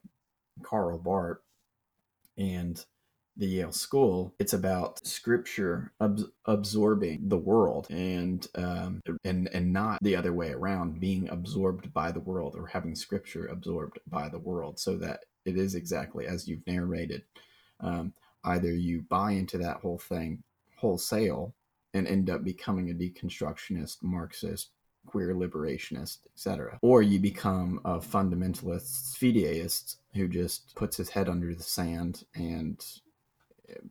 Karl 0.62 0.98
Barth 0.98 1.40
and 2.38 2.82
the 3.36 3.46
Yale 3.46 3.72
School, 3.72 4.34
it's 4.38 4.54
about 4.54 5.06
Scripture 5.06 5.92
ab- 6.00 6.30
absorbing 6.46 7.28
the 7.28 7.38
world 7.38 7.86
and 7.90 8.46
um, 8.54 9.02
and 9.24 9.48
and 9.52 9.72
not 9.72 9.98
the 10.02 10.16
other 10.16 10.32
way 10.32 10.50
around, 10.50 11.00
being 11.00 11.28
absorbed 11.28 11.92
by 11.92 12.10
the 12.10 12.20
world 12.20 12.54
or 12.56 12.66
having 12.66 12.94
Scripture 12.94 13.46
absorbed 13.46 13.98
by 14.06 14.28
the 14.28 14.38
world, 14.38 14.78
so 14.78 14.96
that 14.96 15.24
it 15.44 15.56
is 15.56 15.74
exactly 15.74 16.26
as 16.26 16.48
you've 16.48 16.66
narrated. 16.66 17.22
Um, 17.80 18.14
either 18.44 18.72
you 18.74 19.02
buy 19.02 19.32
into 19.32 19.58
that 19.58 19.78
whole 19.78 19.98
thing 19.98 20.42
wholesale 20.76 21.54
and 21.92 22.06
end 22.06 22.30
up 22.30 22.42
becoming 22.42 22.90
a 22.90 22.94
deconstructionist, 22.94 23.98
Marxist, 24.02 24.70
queer 25.06 25.34
liberationist, 25.34 26.18
etc. 26.34 26.78
Or 26.82 27.02
you 27.02 27.18
become 27.18 27.80
a 27.84 27.98
fundamentalist 27.98 29.16
fideist 29.18 29.96
who 30.14 30.28
just 30.28 30.74
puts 30.74 30.96
his 30.96 31.10
head 31.10 31.28
under 31.28 31.54
the 31.54 31.62
sand 31.62 32.24
and 32.34 32.84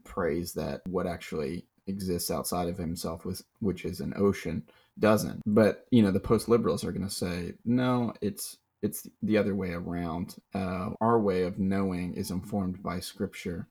prays 0.03 0.53
that 0.53 0.81
what 0.87 1.07
actually 1.07 1.65
exists 1.87 2.31
outside 2.31 2.67
of 2.67 2.77
himself, 2.77 3.25
was 3.25 3.43
which 3.59 3.85
is 3.85 3.99
an 3.99 4.13
ocean, 4.15 4.63
doesn't. 4.97 5.41
But 5.45 5.85
you 5.91 6.01
know, 6.01 6.11
the 6.11 6.19
post 6.19 6.47
liberals 6.47 6.83
are 6.83 6.91
going 6.91 7.07
to 7.07 7.13
say, 7.13 7.53
no, 7.65 8.13
it's 8.21 8.57
it's 8.81 9.07
the 9.21 9.37
other 9.37 9.55
way 9.55 9.71
around. 9.71 10.35
Uh, 10.53 10.91
our 11.01 11.19
way 11.19 11.43
of 11.43 11.59
knowing 11.59 12.13
is 12.13 12.31
informed 12.31 12.81
by 12.81 12.99
Scripture, 12.99 13.67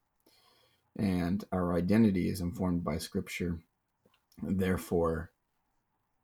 and 0.99 1.45
our 1.53 1.75
identity 1.75 2.29
is 2.29 2.41
informed 2.41 2.85
by 2.85 2.99
Scripture. 2.99 3.59
Therefore, 4.43 5.31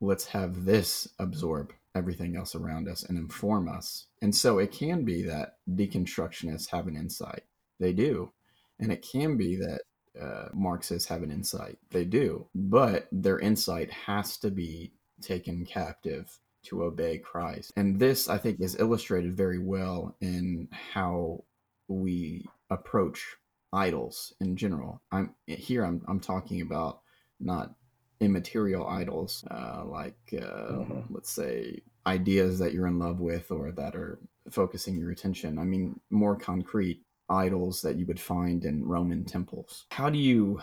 let's 0.01 0.25
have 0.25 0.65
this 0.65 1.07
absorb 1.19 1.73
everything 1.95 2.35
else 2.35 2.55
around 2.55 2.87
us 2.87 3.03
and 3.03 3.17
inform 3.17 3.69
us. 3.69 4.07
And 4.21 4.35
so 4.35 4.59
it 4.59 4.71
can 4.71 5.03
be 5.03 5.23
that 5.23 5.57
deconstructionists 5.69 6.69
have 6.69 6.87
an 6.87 6.97
insight. 6.97 7.43
They 7.79 7.93
do. 7.93 8.31
And 8.79 8.91
it 8.91 9.01
can 9.09 9.37
be 9.37 9.55
that 9.55 9.81
uh, 10.21 10.49
Marxists 10.53 11.07
have 11.09 11.23
an 11.23 11.31
insight. 11.31 11.77
They 11.91 12.05
do. 12.05 12.47
But 12.53 13.07
their 13.11 13.39
insight 13.39 13.91
has 13.91 14.37
to 14.37 14.51
be 14.51 14.91
taken 15.21 15.65
captive 15.65 16.37
to 16.63 16.83
obey 16.83 17.17
Christ. 17.17 17.71
And 17.77 17.99
this, 17.99 18.27
I 18.27 18.37
think, 18.37 18.59
is 18.59 18.79
illustrated 18.79 19.35
very 19.35 19.59
well 19.59 20.15
in 20.19 20.67
how 20.71 21.43
we 21.87 22.45
approach 22.69 23.37
idols 23.71 24.33
in 24.39 24.55
general. 24.55 25.01
I'm 25.11 25.35
here. 25.45 25.85
I'm 25.85 26.01
I'm 26.07 26.19
talking 26.19 26.61
about 26.61 27.01
not 27.39 27.73
immaterial 28.19 28.87
idols, 28.87 29.43
uh, 29.51 29.83
like 29.85 30.17
uh, 30.33 30.71
mm-hmm. 30.71 31.13
let's 31.13 31.31
say 31.31 31.81
ideas 32.07 32.59
that 32.59 32.73
you're 32.73 32.87
in 32.87 32.99
love 32.99 33.19
with 33.19 33.51
or 33.51 33.71
that 33.71 33.95
are 33.95 34.19
focusing 34.49 34.97
your 34.97 35.11
attention. 35.11 35.57
I 35.57 35.63
mean, 35.63 35.99
more 36.09 36.35
concrete 36.35 37.01
idols 37.29 37.81
that 37.81 37.95
you 37.95 38.05
would 38.05 38.19
find 38.19 38.63
in 38.63 38.85
Roman 38.85 39.25
temples. 39.25 39.85
How 39.91 40.09
do 40.09 40.19
you 40.19 40.61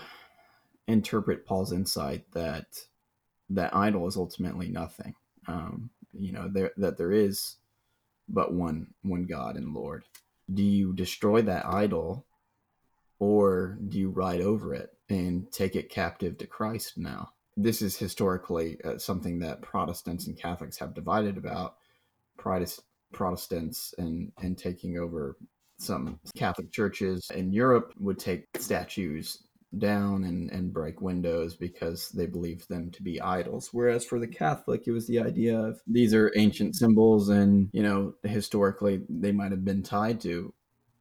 interpret 0.86 1.46
Paul's 1.46 1.72
insight 1.72 2.24
that 2.32 2.66
that 3.50 3.74
idol 3.74 4.06
is 4.06 4.16
ultimately 4.16 4.68
nothing? 4.68 5.14
Um, 5.46 5.90
you 6.12 6.32
know, 6.32 6.48
there 6.48 6.72
that 6.76 6.96
there 6.96 7.12
is 7.12 7.56
but 8.28 8.54
one 8.54 8.88
one 9.02 9.24
God 9.24 9.56
and 9.56 9.74
Lord. 9.74 10.04
Do 10.52 10.62
you 10.62 10.92
destroy 10.92 11.42
that 11.42 11.66
idol, 11.66 12.26
or 13.18 13.78
do 13.88 13.98
you 13.98 14.10
ride 14.10 14.40
over 14.40 14.74
it 14.74 14.90
and 15.08 15.50
take 15.52 15.76
it 15.76 15.88
captive 15.90 16.38
to 16.38 16.46
Christ 16.46 16.98
now? 16.98 17.30
This 17.56 17.82
is 17.82 17.96
historically 17.96 18.78
uh, 18.82 18.98
something 18.98 19.38
that 19.40 19.62
Protestants 19.62 20.26
and 20.26 20.36
Catholics 20.36 20.78
have 20.78 20.94
divided 20.94 21.36
about. 21.36 21.76
Protestants 22.38 23.94
and 23.98 24.32
and 24.40 24.56
taking 24.56 24.98
over 24.98 25.36
some 25.78 26.18
Catholic 26.36 26.72
churches 26.72 27.30
in 27.34 27.52
Europe 27.52 27.92
would 27.98 28.18
take 28.18 28.46
statues 28.58 29.42
down 29.78 30.24
and, 30.24 30.50
and 30.50 30.72
break 30.72 31.00
windows 31.00 31.56
because 31.56 32.10
they 32.10 32.26
believed 32.26 32.68
them 32.68 32.90
to 32.90 33.02
be 33.02 33.20
idols. 33.20 33.70
Whereas 33.72 34.04
for 34.04 34.18
the 34.18 34.26
Catholic, 34.26 34.86
it 34.86 34.92
was 34.92 35.06
the 35.06 35.20
idea 35.20 35.58
of 35.58 35.80
these 35.86 36.14
are 36.14 36.32
ancient 36.36 36.76
symbols 36.76 37.28
and, 37.28 37.70
you 37.72 37.82
know, 37.82 38.14
historically 38.22 39.02
they 39.08 39.32
might 39.32 39.50
have 39.50 39.64
been 39.64 39.82
tied 39.82 40.20
to 40.22 40.52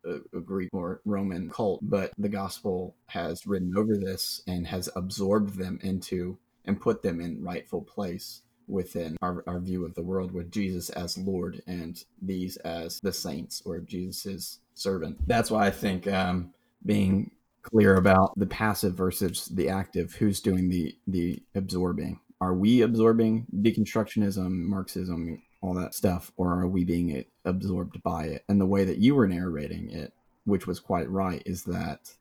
a, 0.05 0.37
a 0.37 0.41
Greek 0.41 0.69
or 0.73 1.01
Roman 1.05 1.49
cult, 1.49 1.79
but 1.83 2.11
the 2.17 2.29
gospel 2.29 2.95
has 3.07 3.45
ridden 3.45 3.73
over 3.77 3.97
this 3.97 4.41
and 4.47 4.67
has 4.67 4.89
absorbed 4.95 5.57
them 5.57 5.79
into 5.81 6.37
and 6.65 6.79
put 6.79 7.01
them 7.01 7.19
in 7.19 7.43
rightful 7.43 7.81
place 7.81 8.41
within 8.67 9.17
our, 9.21 9.43
our 9.47 9.59
view 9.59 9.85
of 9.85 9.93
the 9.95 10.03
world 10.03 10.31
with 10.31 10.51
Jesus 10.51 10.89
as 10.91 11.17
Lord 11.17 11.61
and 11.67 12.03
these 12.21 12.57
as 12.57 12.99
the 13.01 13.11
saints 13.11 13.61
or 13.65 13.79
Jesus's 13.79 14.59
servant. 14.73 15.17
That's 15.27 15.51
why 15.51 15.67
I 15.67 15.71
think 15.71 16.07
um, 16.07 16.53
being 16.85 17.31
clear 17.63 17.95
about 17.95 18.33
the 18.37 18.45
passive 18.45 18.95
versus 18.95 19.45
the 19.47 19.69
active, 19.69 20.13
who's 20.13 20.41
doing 20.41 20.69
the 20.69 20.95
the 21.07 21.41
absorbing. 21.55 22.19
Are 22.39 22.55
we 22.55 22.81
absorbing 22.81 23.45
deconstructionism, 23.55 24.49
Marxism, 24.49 25.43
all 25.61 25.73
that 25.75 25.93
stuff, 25.93 26.31
or 26.37 26.59
are 26.59 26.67
we 26.67 26.83
being 26.83 27.23
absorbed 27.45 28.01
by 28.03 28.25
it? 28.25 28.43
And 28.49 28.59
the 28.59 28.65
way 28.65 28.83
that 28.83 28.97
you 28.97 29.15
were 29.15 29.27
narrating 29.27 29.91
it, 29.91 30.13
which 30.45 30.67
was 30.67 30.79
quite 30.79 31.09
right, 31.09 31.41
is 31.45 31.63
that 31.65 32.11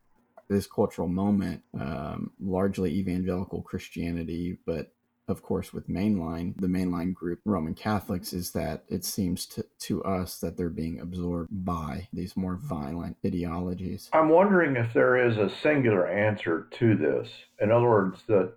this 0.47 0.67
cultural 0.67 1.07
moment, 1.07 1.63
um, 1.79 2.31
largely 2.39 2.91
evangelical 2.91 3.61
Christianity, 3.61 4.57
but 4.65 4.91
of 5.27 5.41
course, 5.41 5.71
with 5.71 5.87
mainline, 5.87 6.59
the 6.59 6.67
mainline 6.67 7.13
group, 7.13 7.39
Roman 7.45 7.73
Catholics, 7.73 8.33
is 8.33 8.51
that 8.51 8.83
it 8.89 9.05
seems 9.05 9.45
to, 9.47 9.65
to 9.79 10.03
us 10.03 10.39
that 10.39 10.57
they're 10.57 10.69
being 10.69 10.99
absorbed 10.99 11.49
by 11.51 12.09
these 12.11 12.35
more 12.35 12.59
violent 12.61 13.15
ideologies. 13.25 14.09
I'm 14.13 14.29
wondering 14.29 14.75
if 14.75 14.93
there 14.93 15.15
is 15.25 15.37
a 15.37 15.49
singular 15.63 16.07
answer 16.07 16.67
to 16.71 16.95
this. 16.95 17.29
In 17.61 17.71
other 17.71 17.87
words, 17.87 18.21
that 18.27 18.53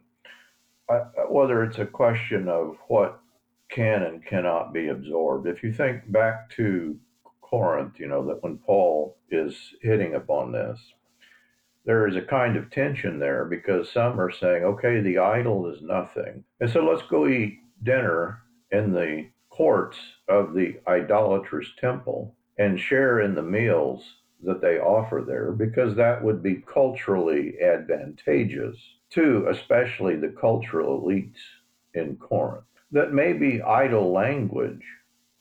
uh, 0.88 1.04
whether 1.28 1.62
it's 1.62 1.78
a 1.78 1.86
question 1.86 2.48
of 2.48 2.76
what 2.88 3.20
can 3.74 4.04
and 4.04 4.24
cannot 4.24 4.72
be 4.72 4.88
absorbed. 4.88 5.46
If 5.46 5.62
you 5.62 5.72
think 5.72 6.10
back 6.12 6.48
to 6.50 6.96
Corinth, 7.40 7.98
you 7.98 8.06
know, 8.06 8.24
that 8.26 8.42
when 8.42 8.58
Paul 8.58 9.16
is 9.30 9.56
hitting 9.82 10.14
upon 10.14 10.52
this, 10.52 10.78
there 11.84 12.06
is 12.06 12.16
a 12.16 12.22
kind 12.22 12.56
of 12.56 12.70
tension 12.70 13.18
there 13.18 13.44
because 13.44 13.90
some 13.90 14.18
are 14.20 14.30
saying, 14.30 14.64
okay, 14.64 15.00
the 15.00 15.18
idol 15.18 15.66
is 15.70 15.82
nothing. 15.82 16.44
And 16.60 16.70
so 16.70 16.84
let's 16.84 17.06
go 17.08 17.26
eat 17.26 17.58
dinner 17.82 18.42
in 18.70 18.92
the 18.92 19.26
courts 19.50 19.98
of 20.28 20.54
the 20.54 20.80
idolatrous 20.88 21.68
temple 21.78 22.34
and 22.58 22.80
share 22.80 23.20
in 23.20 23.34
the 23.34 23.42
meals 23.42 24.02
that 24.42 24.60
they 24.60 24.78
offer 24.78 25.24
there 25.26 25.52
because 25.52 25.94
that 25.96 26.22
would 26.22 26.42
be 26.42 26.62
culturally 26.72 27.54
advantageous 27.60 28.76
to 29.10 29.46
especially 29.48 30.16
the 30.16 30.34
cultural 30.40 31.00
elites 31.00 31.38
in 31.94 32.16
Corinth. 32.16 32.64
That 32.92 33.12
may 33.12 33.32
be 33.32 33.62
idol 33.62 34.12
language 34.12 34.84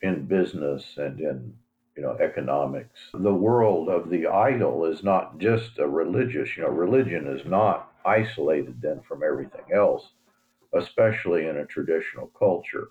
in 0.02 0.26
business 0.26 0.84
and 0.98 1.20
in 1.20 1.54
you 1.96 2.02
know, 2.02 2.18
economics. 2.20 3.00
The 3.14 3.34
world 3.34 3.90
of 3.90 4.10
the 4.10 4.28
idol 4.28 4.86
is 4.86 5.04
not 5.04 5.38
just 5.38 5.78
a 5.78 5.88
religious, 5.88 6.50
you 6.58 6.64
know, 6.64 6.70
religion 6.70 7.28
is 7.28 7.46
not 7.46 7.92
isolated 8.06 8.82
then 8.82 9.02
from 9.08 9.22
everything 9.24 9.66
else, 9.74 10.10
especially 10.74 11.46
in 11.48 11.58
a 11.58 11.66
traditional 11.66 12.28
culture. 12.38 12.90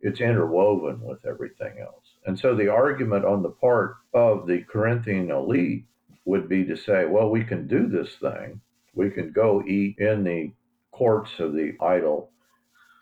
It's 0.00 0.20
interwoven 0.20 1.00
with 1.00 1.24
everything 1.26 1.78
else. 1.80 2.06
And 2.26 2.38
so 2.38 2.56
the 2.56 2.68
argument 2.68 3.24
on 3.24 3.42
the 3.42 3.50
part 3.50 3.96
of 4.14 4.46
the 4.46 4.62
Corinthian 4.62 5.30
elite 5.30 5.84
would 6.24 6.48
be 6.48 6.64
to 6.64 6.76
say, 6.76 7.04
well, 7.04 7.28
we 7.30 7.44
can 7.44 7.68
do 7.68 7.86
this 7.86 8.14
thing. 8.16 8.60
We 8.94 9.10
can 9.10 9.32
go 9.32 9.62
eat 9.66 9.98
in 9.98 10.24
the 10.24 10.52
courts 10.90 11.30
of 11.38 11.52
the 11.52 11.76
idol. 11.80 12.30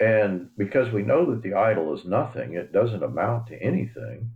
And 0.01 0.49
because 0.57 0.93
we 0.93 1.03
know 1.03 1.31
that 1.31 1.43
the 1.43 1.55
idol 1.55 1.95
is 1.95 2.05
nothing, 2.05 2.55
it 2.55 2.73
doesn't 2.73 3.03
amount 3.03 3.49
to 3.49 3.63
anything 3.63 4.31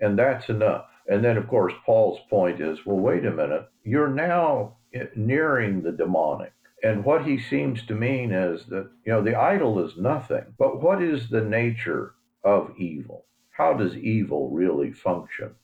and 0.00 0.18
that's 0.18 0.48
enough. 0.48 0.86
And 1.08 1.24
then, 1.24 1.36
of 1.36 1.48
course, 1.48 1.72
Paul's 1.84 2.20
point 2.28 2.60
is 2.60 2.84
well, 2.84 2.98
wait 2.98 3.24
a 3.24 3.30
minute, 3.30 3.68
you're 3.84 4.08
now 4.08 4.76
nearing 5.16 5.82
the 5.82 5.92
demonic. 5.92 6.52
And 6.82 7.04
what 7.04 7.24
he 7.24 7.38
seems 7.38 7.84
to 7.86 7.94
mean 7.94 8.30
is 8.30 8.66
that, 8.66 8.88
you 9.04 9.12
know, 9.12 9.22
the 9.22 9.34
idol 9.34 9.84
is 9.84 9.96
nothing, 9.96 10.44
but 10.58 10.80
what 10.80 11.02
is 11.02 11.28
the 11.28 11.40
nature 11.40 12.14
of 12.44 12.72
evil? 12.78 13.24
How 13.50 13.74
does 13.74 13.96
evil 13.96 14.50
really 14.50 14.92
function? 14.92 15.54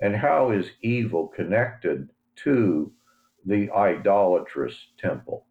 And 0.00 0.16
how 0.16 0.50
is 0.50 0.70
evil 0.82 1.28
connected 1.28 2.08
to 2.44 2.92
the 3.46 3.70
idolatrous 3.70 4.74
temple? 4.98 5.46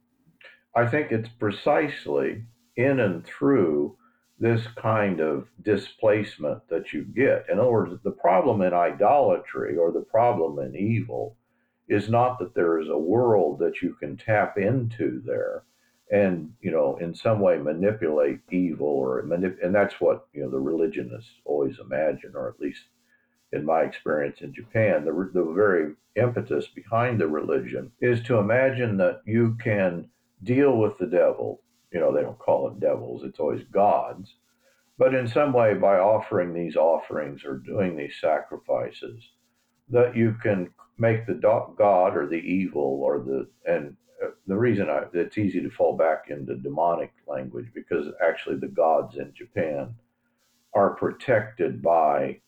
I 0.76 0.88
think 0.88 1.12
it's 1.12 1.30
precisely 1.40 2.44
in 2.76 3.00
and 3.00 3.26
through 3.26 3.96
this 4.40 4.66
kind 4.76 5.20
of 5.20 5.48
displacement 5.62 6.68
that 6.70 6.92
you 6.92 7.04
get. 7.04 7.46
In 7.50 7.60
other 7.60 7.72
words, 7.72 7.94
the 8.04 8.12
problem 8.12 8.62
in 8.62 8.74
idolatry 8.74 9.78
or 9.78 9.92
the 9.92 10.02
problem 10.02 10.60
in 10.60 10.76
evil 10.76 11.38
is 11.88 12.10
not 12.10 12.40
that 12.40 12.56
there 12.56 12.80
is 12.80 12.90
a 12.90 12.98
world 12.98 13.60
that 13.60 13.82
you 13.82 13.94
can 13.94 14.18
tap 14.18 14.58
into 14.58 15.22
there 15.26 15.64
and 16.12 16.54
you 16.62 16.72
know 16.72 16.98
in 16.98 17.16
some 17.16 17.40
way 17.40 17.58
manipulate 17.58 18.40
evil 18.52 18.88
or 18.88 19.24
manip- 19.24 19.64
and 19.64 19.74
that's 19.74 20.00
what 20.02 20.28
you 20.34 20.42
know 20.42 20.50
the 20.50 20.60
religionists 20.60 21.32
always 21.46 21.80
imagine 21.80 22.34
or 22.36 22.50
at 22.50 22.60
least 22.60 22.84
in 23.54 23.64
my 23.66 23.82
experience 23.82 24.42
in 24.42 24.54
Japan, 24.54 25.06
the, 25.06 25.30
the 25.34 25.54
very 25.54 25.94
impetus 26.16 26.68
behind 26.68 27.20
the 27.20 27.28
religion 27.28 27.92
is 28.02 28.22
to 28.24 28.38
imagine 28.38 28.98
that 28.98 29.22
you 29.26 29.56
can 29.64 30.10
deal 30.44 30.78
with 30.78 30.98
the 30.98 31.06
devil. 31.06 31.62
You 31.94 32.00
know, 32.00 32.14
they 32.14 32.22
don't 32.22 32.40
call 32.40 32.68
it 32.68 32.80
devils, 32.80 33.24
it's 33.24 33.40
always 33.40 33.64
gods. 33.72 34.36
But 34.98 35.16
in 35.16 35.28
some 35.28 35.54
way, 35.54 35.74
by 35.74 35.98
offering 35.98 36.54
these 36.54 36.76
offerings 36.76 37.44
or 37.46 37.58
doing 37.58 37.96
these 37.96 38.16
sacrifices, 38.20 39.24
that 39.90 40.16
you 40.16 40.36
can 40.42 40.70
make 40.98 41.26
the 41.26 41.34
god 41.34 42.16
or 42.16 42.28
the 42.28 42.36
evil 42.36 43.02
or 43.04 43.20
the 43.20 43.48
and 43.66 43.96
uh, 44.24 44.30
the 44.48 44.56
reason 44.56 44.90
I, 44.90 45.04
it's 45.14 45.38
easy 45.38 45.62
to 45.62 45.70
fall 45.70 45.98
back 45.98 46.26
into 46.30 46.56
demonic 46.56 47.12
language 47.28 47.68
because 47.74 48.08
actually 48.26 48.58
the 48.58 48.68
gods 48.68 49.18
in 49.18 49.34
Japan 49.36 49.96
are 50.74 50.96
protected 50.96 51.82
by 51.82 52.40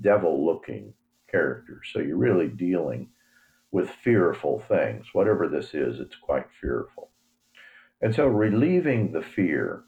devil 0.00 0.44
looking 0.44 0.92
characters. 1.30 1.88
So 1.92 2.00
you're 2.00 2.16
really 2.16 2.48
dealing 2.48 3.08
with 3.70 3.90
fearful 3.90 4.62
things. 4.68 5.06
Whatever 5.12 5.48
this 5.48 5.74
is, 5.74 6.00
it's 6.00 6.16
quite 6.16 6.46
fearful. 6.60 7.11
And 8.02 8.14
so 8.14 8.26
relieving 8.26 9.12
the 9.12 9.22
fear 9.22 9.84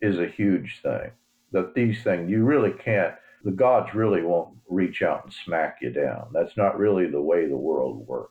is 0.00 0.18
a 0.18 0.28
huge 0.28 0.80
thing. 0.82 1.10
That 1.52 1.74
these 1.74 2.02
things, 2.02 2.30
you 2.30 2.44
really 2.44 2.72
can't, 2.72 3.14
the 3.42 3.52
gods 3.52 3.94
really 3.94 4.22
won't 4.22 4.56
reach 4.68 5.02
out 5.02 5.24
and 5.24 5.32
smack 5.32 5.78
you 5.80 5.90
down. 5.90 6.28
That's 6.32 6.56
not 6.56 6.78
really 6.78 7.06
the 7.06 7.22
way 7.22 7.46
the 7.46 7.56
world 7.56 8.06
works. 8.06 8.30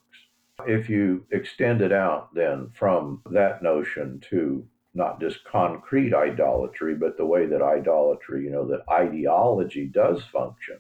If 0.68 0.90
you 0.90 1.26
extend 1.32 1.82
it 1.82 1.92
out 1.92 2.34
then 2.36 2.70
from 2.74 3.22
that 3.32 3.64
notion 3.64 4.22
to 4.30 4.66
not 4.94 5.20
just 5.20 5.44
concrete 5.46 6.14
idolatry, 6.14 6.94
but 6.94 7.18
the 7.18 7.26
way 7.26 7.48
that 7.48 7.62
idolatry, 7.62 8.44
you 8.44 8.52
know, 8.52 8.68
that 8.68 8.88
ideology 8.92 9.88
does 9.88 10.22
function, 10.32 10.80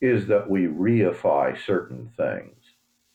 is 0.00 0.26
that 0.26 0.50
we 0.50 0.66
reify 0.66 1.56
certain 1.64 2.10
things. 2.16 2.56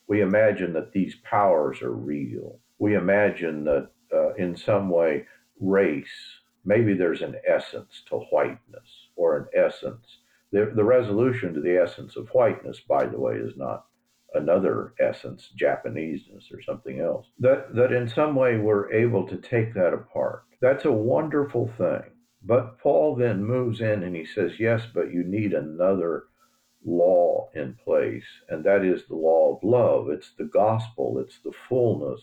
We 0.08 0.22
imagine 0.22 0.72
that 0.74 0.94
these 0.94 1.16
powers 1.24 1.82
are 1.82 1.92
real. 1.92 2.60
We 2.78 2.96
imagine 2.96 3.66
that 3.66 3.90
uh, 4.14 4.34
in 4.36 4.56
some 4.56 4.90
way, 4.90 5.26
race, 5.60 6.40
maybe 6.66 6.94
there's 6.94 7.22
an 7.22 7.36
essence 7.48 8.04
to 8.10 8.18
whiteness 8.32 9.10
or 9.16 9.38
an 9.38 9.46
essence. 9.54 10.20
The, 10.52 10.72
the 10.76 10.84
resolution 10.84 11.54
to 11.54 11.62
the 11.62 11.78
essence 11.78 12.16
of 12.16 12.30
whiteness, 12.30 12.80
by 12.80 13.06
the 13.06 13.20
way, 13.20 13.36
is 13.36 13.56
not 13.56 13.86
another 14.34 14.94
essence, 15.00 15.50
Japaneseness 15.60 16.52
or 16.54 16.62
something 16.62 17.00
else. 17.00 17.28
That 17.40 17.76
that 17.76 17.92
in 17.92 18.08
some 18.08 18.36
way 18.36 18.58
we're 18.58 18.92
able 18.92 19.28
to 19.28 19.38
take 19.38 19.74
that 19.74 19.94
apart. 19.94 20.44
That's 20.62 20.86
a 20.86 20.92
wonderful 20.92 21.68
thing. 21.78 22.04
But 22.44 22.80
Paul 22.80 23.16
then 23.16 23.44
moves 23.44 23.82
in 23.82 24.04
and 24.04 24.16
he 24.16 24.26
says, 24.26 24.60
Yes, 24.60 24.86
but 24.94 25.12
you 25.12 25.24
need 25.24 25.54
another 25.54 26.26
law 26.86 27.50
in 27.54 27.76
place, 27.84 28.26
and 28.48 28.64
that 28.64 28.86
is 28.86 29.06
the 29.06 29.16
law 29.16 29.56
of 29.56 29.64
love. 29.64 30.10
It's 30.10 30.32
the 30.38 30.46
gospel, 30.46 31.20
it's 31.20 31.40
the 31.40 31.52
fullness 31.68 32.22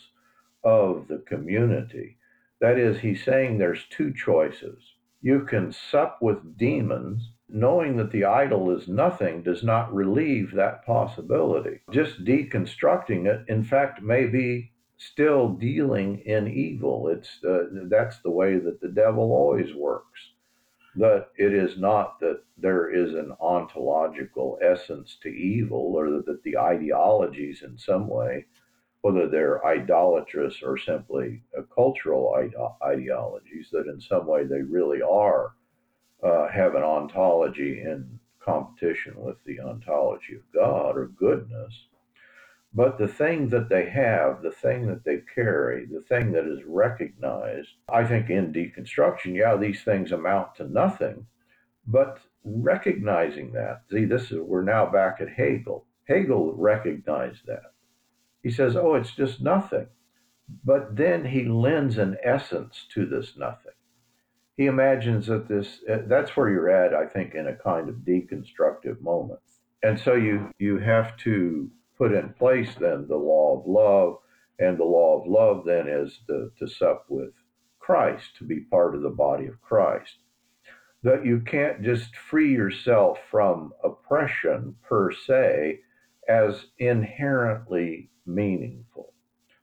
of 0.66 1.07
the 1.07 1.22
community. 1.29 2.16
That 2.61 2.76
is, 2.76 2.98
he's 2.98 3.24
saying 3.24 3.57
there's 3.57 3.85
two 3.88 4.12
choices. 4.12 4.83
You 5.22 5.44
can 5.44 5.72
sup 5.72 6.18
with 6.20 6.59
demons 6.59 7.31
knowing 7.48 7.96
that 7.96 8.11
the 8.11 8.24
idol 8.24 8.76
is 8.76 8.88
nothing 8.88 9.42
does 9.42 9.62
not 9.62 9.94
relieve 9.94 10.52
that 10.52 10.85
possibility. 10.85 11.81
Just 11.92 12.24
deconstructing 12.24 13.26
it, 13.26 13.44
in 13.48 13.62
fact, 13.62 14.02
may 14.02 14.26
be 14.26 14.72
still 14.96 15.50
dealing 15.50 16.18
in 16.20 16.48
evil. 16.48 17.09
It's 17.09 17.38
uh, 17.44 17.66
that's 17.88 18.18
the 18.20 18.31
way 18.31 18.59
that 18.59 18.81
the 18.81 18.88
devil 18.88 19.31
always 19.33 19.72
works. 19.74 20.20
That 20.96 21.29
it 21.37 21.52
is 21.52 21.79
not 21.79 22.18
that 22.20 22.42
there 22.57 22.90
is 22.90 23.14
an 23.14 23.33
ontological 23.40 24.59
essence 24.62 25.18
to 25.22 25.29
evil, 25.29 25.94
or 25.94 26.11
that 26.11 26.42
the 26.42 26.57
ideologies 26.59 27.62
in 27.62 27.79
some 27.79 28.09
way, 28.09 28.46
whether 29.07 29.29
they're 29.29 29.64
idolatrous 29.64 30.57
or 30.64 30.77
simply 30.77 31.40
cultural 31.73 32.35
ide- 32.35 32.57
ideologies, 32.85 33.69
that 33.71 33.87
in 33.87 34.01
some 34.01 34.27
way 34.27 34.42
they 34.42 34.62
really 34.62 35.01
are 35.01 35.53
uh, 36.25 36.49
have 36.49 36.75
an 36.75 36.83
ontology 36.83 37.83
in 37.83 38.19
competition 38.40 39.14
with 39.16 39.37
the 39.45 39.61
ontology 39.61 40.35
of 40.35 40.53
God 40.53 40.97
or 40.97 41.07
goodness. 41.07 41.87
But 42.75 42.99
the 42.99 43.07
thing 43.07 43.49
that 43.51 43.69
they 43.69 43.88
have, 43.90 44.42
the 44.42 44.51
thing 44.51 44.88
that 44.88 45.05
they 45.05 45.23
carry, 45.33 45.87
the 45.87 46.01
thing 46.01 46.33
that 46.33 46.45
is 46.45 46.64
recognized, 46.66 47.69
I 47.88 48.05
think 48.05 48.29
in 48.29 48.53
deconstruction, 48.53 49.37
yeah, 49.37 49.57
these 49.57 49.85
things 49.85 50.11
amount 50.11 50.57
to 50.57 50.64
nothing. 50.64 51.27
But 51.87 52.19
recognizing 52.45 53.53
that, 53.53 53.83
see, 53.88 54.05
this 54.05 54.33
is, 54.33 54.40
we're 54.40 54.62
now 54.62 54.85
back 54.87 55.21
at 55.21 55.29
Hegel. 55.29 55.87
Hegel 56.09 56.55
recognized 56.55 57.47
that. 57.47 57.76
He 58.42 58.51
says, 58.51 58.77
oh, 58.77 58.94
it's 58.94 59.12
just 59.12 59.40
nothing. 59.40 59.88
But 60.64 60.94
then 60.94 61.25
he 61.25 61.44
lends 61.44 61.99
an 61.99 62.16
essence 62.22 62.87
to 62.94 63.05
this 63.05 63.37
nothing. 63.37 63.72
He 64.57 64.66
imagines 64.66 65.27
that 65.27 65.49
this 65.49 65.83
uh, 65.90 66.03
that's 66.07 66.37
where 66.37 66.49
you're 66.49 66.70
at 66.70 66.94
i 66.94 67.05
think 67.05 67.35
in 67.35 67.46
a 67.46 67.57
kind 67.57 67.88
of 67.88 67.96
deconstructive 67.96 69.01
moment. 69.01 69.40
And 69.83 69.99
so 69.99 70.14
you 70.14 70.53
you 70.59 70.79
have 70.79 71.16
to 71.18 71.70
put 71.99 72.12
in 72.12 72.33
place 72.35 72.75
then 72.77 73.07
the 73.09 73.16
law 73.16 73.59
of 73.59 73.66
love 73.66 74.18
and 74.59 74.79
the 74.79 74.85
law 74.85 75.20
of 75.20 75.27
love 75.27 75.64
then 75.66 75.88
is 75.88 76.20
the, 76.27 76.53
to 76.59 76.68
sup 76.68 77.05
with 77.09 77.35
christ 77.79 78.37
to 78.37 78.44
be 78.44 78.61
part 78.61 78.94
of 78.94 79.03
the 79.03 79.11
body 79.11 79.46
of 79.46 79.61
christ. 79.61 80.16
That 81.03 81.27
you 81.27 81.40
can't 81.40 81.83
just 81.83 82.16
free 82.16 82.53
yourself 82.53 83.18
from 83.31 83.75
oppression 83.85 84.77
per 84.83 85.11
se 85.12 85.81
as 86.29 86.66
inherently 86.79 88.11
meaningful 88.27 89.12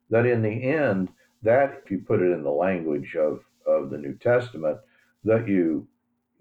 that 0.09 0.25
in 0.25 0.41
the 0.41 0.63
end 0.63 1.09
that 1.41 1.81
if 1.83 1.91
you 1.91 1.99
put 1.99 2.21
it 2.21 2.31
in 2.31 2.43
the 2.43 2.49
language 2.49 3.15
of 3.15 3.41
of 3.65 3.89
the 3.89 3.97
New 3.97 4.15
Testament 4.15 4.77
that 5.23 5.47
you 5.47 5.87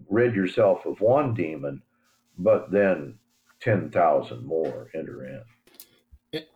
rid 0.09 0.35
yourself 0.35 0.85
of 0.87 1.01
one 1.01 1.35
demon, 1.35 1.83
but 2.39 2.71
then 2.71 3.15
10,000 3.61 4.45
more 4.45 4.91
enter 4.95 5.25
in. 5.25 5.43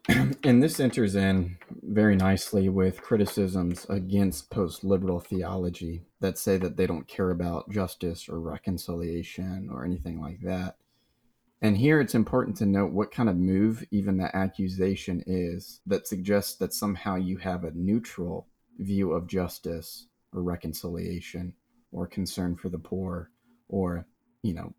And 0.43 0.63
this 0.63 0.79
enters 0.79 1.17
in 1.17 1.59
very 1.83 2.15
nicely 2.15 2.69
with 2.69 3.03
criticisms 3.03 3.85
against 3.89 4.49
post 4.49 4.85
liberal 4.85 5.19
theology 5.19 6.05
that 6.21 6.39
say 6.39 6.57
that 6.59 6.77
they 6.77 6.87
don't 6.87 7.09
care 7.09 7.31
about 7.31 7.71
justice 7.71 8.29
or 8.29 8.39
reconciliation 8.41 9.69
or 9.73 9.85
anything 9.85 10.21
like 10.21 10.41
that. 10.43 10.77
And 11.67 11.77
here 11.77 12.01
it's 12.01 12.15
important 12.15 12.57
to 12.59 12.65
note 12.65 12.93
what 12.93 13.11
kind 13.11 13.29
of 13.29 13.37
move 13.37 13.85
even 13.91 14.19
that 14.19 14.37
accusation 14.37 15.21
is 15.27 15.81
that 15.85 16.07
suggests 16.07 16.55
that 16.59 16.73
somehow 16.73 17.17
you 17.17 17.39
have 17.39 17.65
a 17.65 17.73
neutral 17.73 18.47
view 18.79 19.11
of 19.11 19.27
justice 19.27 20.07
or 20.33 20.45
reconciliation 20.45 21.55
or 21.91 22.07
concern 22.07 22.55
for 22.55 22.69
the 22.69 22.79
poor 22.79 23.33
or 23.69 24.07
you 24.45 24.55
know 24.55 24.73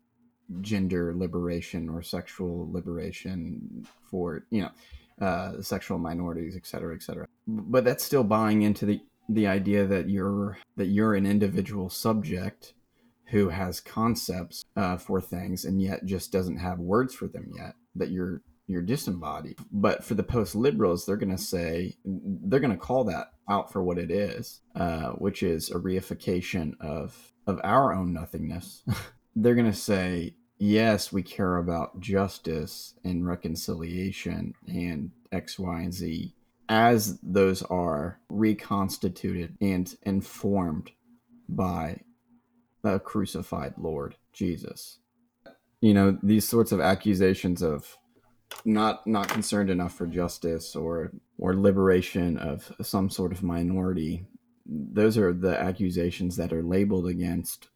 gender 0.62 1.14
liberation 1.14 1.90
or 1.90 2.00
sexual 2.00 2.72
liberation 2.72 3.86
for 4.10 4.46
you 4.50 4.62
know 4.62 4.70
uh, 5.26 5.60
sexual 5.60 5.98
minorities 5.98 6.56
et 6.56 6.64
cetera 6.64 6.94
et 6.94 7.02
cetera. 7.02 7.28
But 7.46 7.84
that's 7.84 8.02
still 8.02 8.24
buying 8.24 8.62
into 8.62 8.86
the 8.86 8.98
the 9.28 9.46
idea 9.46 9.86
that 9.86 10.08
you're 10.08 10.56
that 10.78 10.86
you're 10.86 11.14
an 11.14 11.26
individual 11.26 11.90
subject 11.90 12.72
who 13.30 13.48
has 13.48 13.80
concepts 13.80 14.64
uh, 14.76 14.96
for 14.96 15.20
things 15.20 15.64
and 15.64 15.80
yet 15.82 16.04
just 16.04 16.32
doesn't 16.32 16.58
have 16.58 16.78
words 16.78 17.14
for 17.14 17.26
them 17.26 17.50
yet 17.56 17.74
that 17.94 18.10
you're 18.10 18.42
you're 18.68 18.82
disembodied. 18.82 19.58
But 19.72 20.04
for 20.04 20.14
the 20.14 20.22
post 20.22 20.54
liberals, 20.54 21.06
they're 21.06 21.16
going 21.16 21.34
to 21.34 21.42
say, 21.42 21.96
they're 22.04 22.60
going 22.60 22.70
to 22.70 22.76
call 22.76 23.04
that 23.04 23.32
out 23.48 23.72
for 23.72 23.82
what 23.82 23.96
it 23.96 24.10
is, 24.10 24.60
uh, 24.76 25.12
which 25.12 25.42
is 25.42 25.70
a 25.70 25.76
reification 25.76 26.78
of, 26.78 27.32
of 27.46 27.58
our 27.64 27.94
own 27.94 28.12
nothingness. 28.12 28.82
they're 29.36 29.54
going 29.54 29.70
to 29.70 29.76
say, 29.76 30.34
yes, 30.58 31.10
we 31.10 31.22
care 31.22 31.56
about 31.56 31.98
justice 31.98 32.92
and 33.04 33.26
reconciliation 33.26 34.52
and 34.66 35.12
X, 35.32 35.58
Y, 35.58 35.80
and 35.80 35.94
Z 35.94 36.34
as 36.68 37.18
those 37.22 37.62
are 37.62 38.20
reconstituted 38.28 39.56
and 39.60 39.96
informed 40.02 40.90
by 41.48 42.00
the 42.92 42.98
crucified 42.98 43.74
Lord 43.76 44.16
Jesus. 44.32 44.98
You 45.80 45.94
know, 45.94 46.18
these 46.22 46.48
sorts 46.48 46.72
of 46.72 46.80
accusations 46.80 47.62
of 47.62 47.96
not 48.64 49.06
not 49.06 49.28
concerned 49.28 49.70
enough 49.70 49.94
for 49.94 50.06
justice 50.06 50.74
or 50.74 51.12
or 51.38 51.54
liberation 51.54 52.38
of 52.38 52.72
some 52.80 53.10
sort 53.10 53.30
of 53.30 53.42
minority 53.42 54.24
those 54.64 55.18
are 55.18 55.34
the 55.34 55.58
accusations 55.58 56.34
that 56.36 56.52
are 56.52 56.62
labeled 56.62 57.06
against 57.06 57.68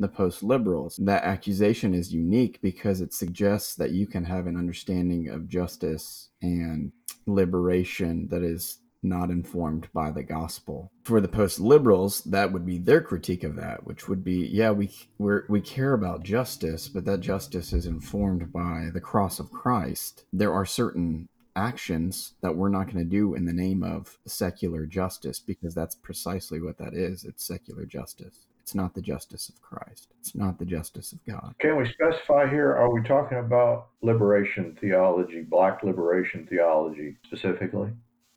the 0.00 0.08
post 0.08 0.42
liberals 0.42 0.96
that 0.96 1.22
accusation 1.22 1.94
is 1.94 2.12
unique 2.12 2.60
because 2.60 3.00
it 3.00 3.14
suggests 3.14 3.76
that 3.76 3.92
you 3.92 4.04
can 4.04 4.24
have 4.24 4.48
an 4.48 4.56
understanding 4.56 5.28
of 5.28 5.48
justice 5.48 6.30
and 6.42 6.90
liberation 7.26 8.26
that 8.28 8.42
is 8.42 8.80
not 9.02 9.30
informed 9.30 9.88
by 9.92 10.10
the 10.10 10.22
gospel. 10.22 10.90
For 11.04 11.20
the 11.20 11.28
post 11.28 11.60
liberals, 11.60 12.22
that 12.24 12.52
would 12.52 12.66
be 12.66 12.78
their 12.78 13.00
critique 13.00 13.44
of 13.44 13.56
that, 13.56 13.86
which 13.86 14.08
would 14.08 14.24
be, 14.24 14.46
yeah, 14.46 14.70
we 14.70 14.90
we 15.18 15.34
we 15.48 15.60
care 15.60 15.92
about 15.92 16.22
justice, 16.24 16.88
but 16.88 17.04
that 17.04 17.20
justice 17.20 17.72
is 17.72 17.86
informed 17.86 18.52
by 18.52 18.88
the 18.92 19.00
cross 19.00 19.38
of 19.38 19.50
Christ. 19.50 20.24
There 20.32 20.52
are 20.52 20.66
certain 20.66 21.28
actions 21.56 22.34
that 22.42 22.54
we're 22.54 22.68
not 22.68 22.84
going 22.84 22.98
to 22.98 23.10
do 23.10 23.34
in 23.34 23.46
the 23.46 23.52
name 23.52 23.82
of 23.82 24.18
secular 24.26 24.84
justice 24.86 25.38
because 25.38 25.74
that's 25.74 25.94
precisely 25.94 26.60
what 26.60 26.78
that 26.78 26.94
is. 26.94 27.24
It's 27.24 27.46
secular 27.46 27.86
justice. 27.86 28.46
It's 28.60 28.74
not 28.74 28.94
the 28.94 29.00
justice 29.00 29.48
of 29.48 29.62
Christ. 29.62 30.08
It's 30.18 30.34
not 30.34 30.58
the 30.58 30.64
justice 30.64 31.12
of 31.12 31.24
God. 31.24 31.54
Can 31.60 31.76
we 31.76 31.88
specify 31.88 32.50
here? 32.50 32.74
Are 32.74 32.92
we 32.92 33.00
talking 33.02 33.38
about 33.38 33.90
liberation 34.02 34.76
theology, 34.80 35.42
black 35.42 35.84
liberation 35.84 36.46
theology 36.50 37.16
specifically? 37.24 37.90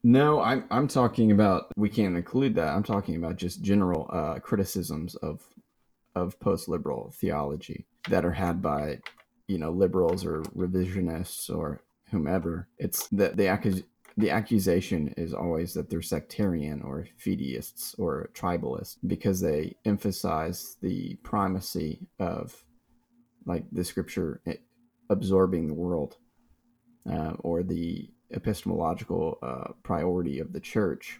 No, 0.03 0.39
I'm 0.41 0.63
I'm 0.71 0.87
talking 0.87 1.31
about 1.31 1.71
we 1.75 1.89
can't 1.89 2.15
include 2.15 2.55
that. 2.55 2.69
I'm 2.69 2.83
talking 2.83 3.17
about 3.17 3.35
just 3.35 3.61
general 3.61 4.09
uh, 4.13 4.39
criticisms 4.39 5.15
of 5.15 5.41
of 6.15 6.39
post 6.39 6.69
liberal 6.69 7.13
theology 7.15 7.85
that 8.09 8.25
are 8.25 8.31
had 8.31 8.61
by 8.61 8.99
you 9.47 9.57
know 9.57 9.71
liberals 9.71 10.25
or 10.25 10.41
revisionists 10.55 11.53
or 11.53 11.81
whomever. 12.11 12.69
It's 12.77 13.07
that 13.09 13.35
the 13.35 13.43
accus- 13.43 13.83
the 14.15 14.29
accusation 14.31 15.13
is 15.17 15.33
always 15.33 15.73
that 15.73 15.89
they're 15.89 16.01
sectarian 16.01 16.81
or 16.81 17.07
fideists 17.23 17.97
or 17.99 18.29
tribalists 18.33 18.97
because 19.05 19.41
they 19.41 19.75
emphasize 19.85 20.77
the 20.81 21.15
primacy 21.23 22.07
of 22.19 22.63
like 23.45 23.65
the 23.71 23.83
scripture 23.83 24.41
eh, 24.45 24.55
absorbing 25.09 25.67
the 25.67 25.73
world 25.73 26.17
uh, 27.11 27.33
or 27.39 27.63
the 27.63 28.09
epistemological 28.31 29.37
uh, 29.41 29.73
priority 29.83 30.39
of 30.39 30.53
the 30.53 30.59
church. 30.59 31.19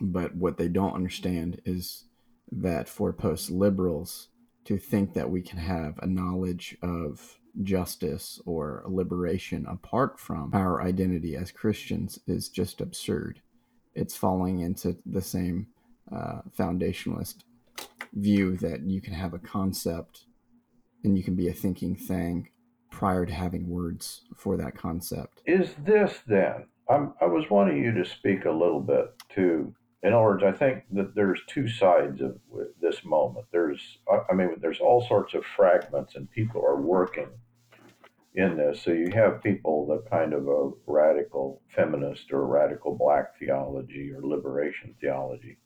But 0.00 0.34
what 0.34 0.56
they 0.56 0.68
don't 0.68 0.94
understand 0.94 1.60
is 1.64 2.04
that 2.50 2.88
for 2.88 3.12
post 3.12 3.50
liberals 3.50 4.28
to 4.64 4.78
think 4.78 5.14
that 5.14 5.30
we 5.30 5.42
can 5.42 5.58
have 5.58 5.98
a 5.98 6.06
knowledge 6.06 6.76
of 6.82 7.38
justice 7.62 8.40
or 8.46 8.82
liberation 8.86 9.66
apart 9.68 10.18
from 10.18 10.50
our 10.52 10.82
identity 10.82 11.36
as 11.36 11.52
Christians 11.52 12.18
is 12.26 12.48
just 12.48 12.80
absurd. 12.80 13.40
It's 13.94 14.16
falling 14.16 14.60
into 14.60 14.96
the 15.06 15.22
same 15.22 15.68
uh, 16.12 16.40
foundationalist 16.58 17.36
view 18.12 18.56
that 18.56 18.82
you 18.82 19.00
can 19.00 19.14
have 19.14 19.34
a 19.34 19.38
concept 19.38 20.24
and 21.04 21.16
you 21.16 21.22
can 21.22 21.34
be 21.34 21.48
a 21.48 21.52
thinking 21.52 21.94
thing 21.94 22.48
prior 22.94 23.26
to 23.26 23.32
having 23.32 23.68
words 23.68 24.22
for 24.36 24.56
that 24.56 24.76
concept. 24.76 25.42
Is 25.46 25.74
this 25.84 26.20
then? 26.26 26.66
I'm, 26.88 27.14
I 27.20 27.24
was 27.26 27.50
wanting 27.50 27.82
you 27.82 27.92
to 27.92 28.04
speak 28.04 28.44
a 28.44 28.50
little 28.50 28.80
bit 28.80 29.06
to 29.34 29.74
in 30.04 30.12
other 30.12 30.22
words, 30.22 30.44
I 30.44 30.52
think 30.52 30.84
that 30.92 31.14
there's 31.14 31.40
two 31.46 31.66
sides 31.66 32.20
of 32.20 32.38
this 32.78 33.02
moment. 33.06 33.46
There's, 33.50 33.80
I 34.30 34.34
mean, 34.34 34.50
there's 34.60 34.78
all 34.78 35.00
sorts 35.08 35.32
of 35.32 35.46
fragments, 35.56 36.14
and 36.14 36.30
people 36.30 36.60
are 36.60 36.78
working 36.78 37.28
in 38.34 38.58
this. 38.58 38.82
So 38.82 38.90
you 38.90 39.10
have 39.14 39.42
people 39.42 39.86
that 39.86 40.10
kind 40.10 40.34
of 40.34 40.46
a 40.46 40.70
radical 40.86 41.62
feminist 41.74 42.32
or 42.32 42.46
radical 42.46 42.94
black 42.94 43.38
theology 43.38 44.12
or 44.12 44.20
liberation 44.22 44.94
theology. 45.00 45.56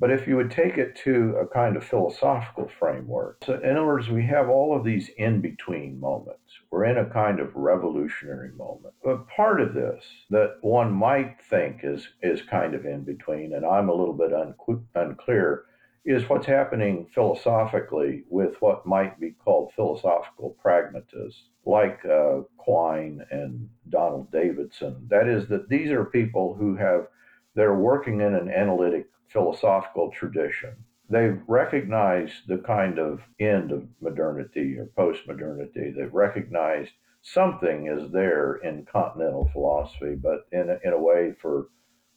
But 0.00 0.10
if 0.10 0.26
you 0.26 0.36
would 0.36 0.50
take 0.50 0.78
it 0.78 0.96
to 1.04 1.36
a 1.36 1.46
kind 1.46 1.76
of 1.76 1.84
philosophical 1.84 2.70
framework, 2.78 3.44
so 3.44 3.60
in 3.62 3.76
other 3.76 3.84
words, 3.84 4.08
we 4.08 4.24
have 4.24 4.48
all 4.48 4.74
of 4.74 4.82
these 4.82 5.10
in 5.18 5.42
between 5.42 6.00
moments. 6.00 6.58
We're 6.70 6.86
in 6.86 6.96
a 6.96 7.04
kind 7.04 7.38
of 7.38 7.54
revolutionary 7.54 8.52
moment. 8.52 8.94
But 9.04 9.28
part 9.28 9.60
of 9.60 9.74
this 9.74 10.02
that 10.30 10.56
one 10.62 10.90
might 10.90 11.36
think 11.50 11.80
is, 11.82 12.08
is 12.22 12.40
kind 12.40 12.74
of 12.74 12.86
in 12.86 13.04
between, 13.04 13.52
and 13.52 13.66
I'm 13.66 13.90
a 13.90 13.94
little 13.94 14.14
bit 14.14 14.32
un- 14.32 14.54
unclear, 14.94 15.64
is 16.06 16.26
what's 16.30 16.46
happening 16.46 17.06
philosophically 17.14 18.24
with 18.30 18.54
what 18.60 18.86
might 18.86 19.20
be 19.20 19.32
called 19.32 19.70
philosophical 19.76 20.56
pragmatists, 20.62 21.42
like 21.66 22.00
uh, 22.06 22.40
Quine 22.56 23.20
and 23.30 23.68
Donald 23.90 24.32
Davidson. 24.32 25.06
That 25.10 25.28
is, 25.28 25.46
that 25.48 25.68
these 25.68 25.90
are 25.90 26.06
people 26.06 26.54
who 26.54 26.74
have, 26.76 27.08
they're 27.54 27.74
working 27.74 28.22
in 28.22 28.34
an 28.34 28.50
analytic 28.50 29.08
philosophical 29.32 30.10
tradition. 30.10 30.74
They've 31.08 31.40
recognized 31.48 32.46
the 32.46 32.58
kind 32.58 32.98
of 32.98 33.20
end 33.40 33.72
of 33.72 33.88
modernity 34.00 34.76
or 34.78 34.86
post 34.96 35.26
modernity. 35.26 35.90
They've 35.90 36.12
recognized 36.12 36.92
something 37.22 37.86
is 37.86 38.10
there 38.12 38.56
in 38.56 38.86
continental 38.90 39.50
philosophy, 39.52 40.14
but 40.14 40.46
in 40.52 40.70
a, 40.70 40.78
in 40.84 40.92
a 40.92 41.00
way 41.00 41.34
for 41.40 41.68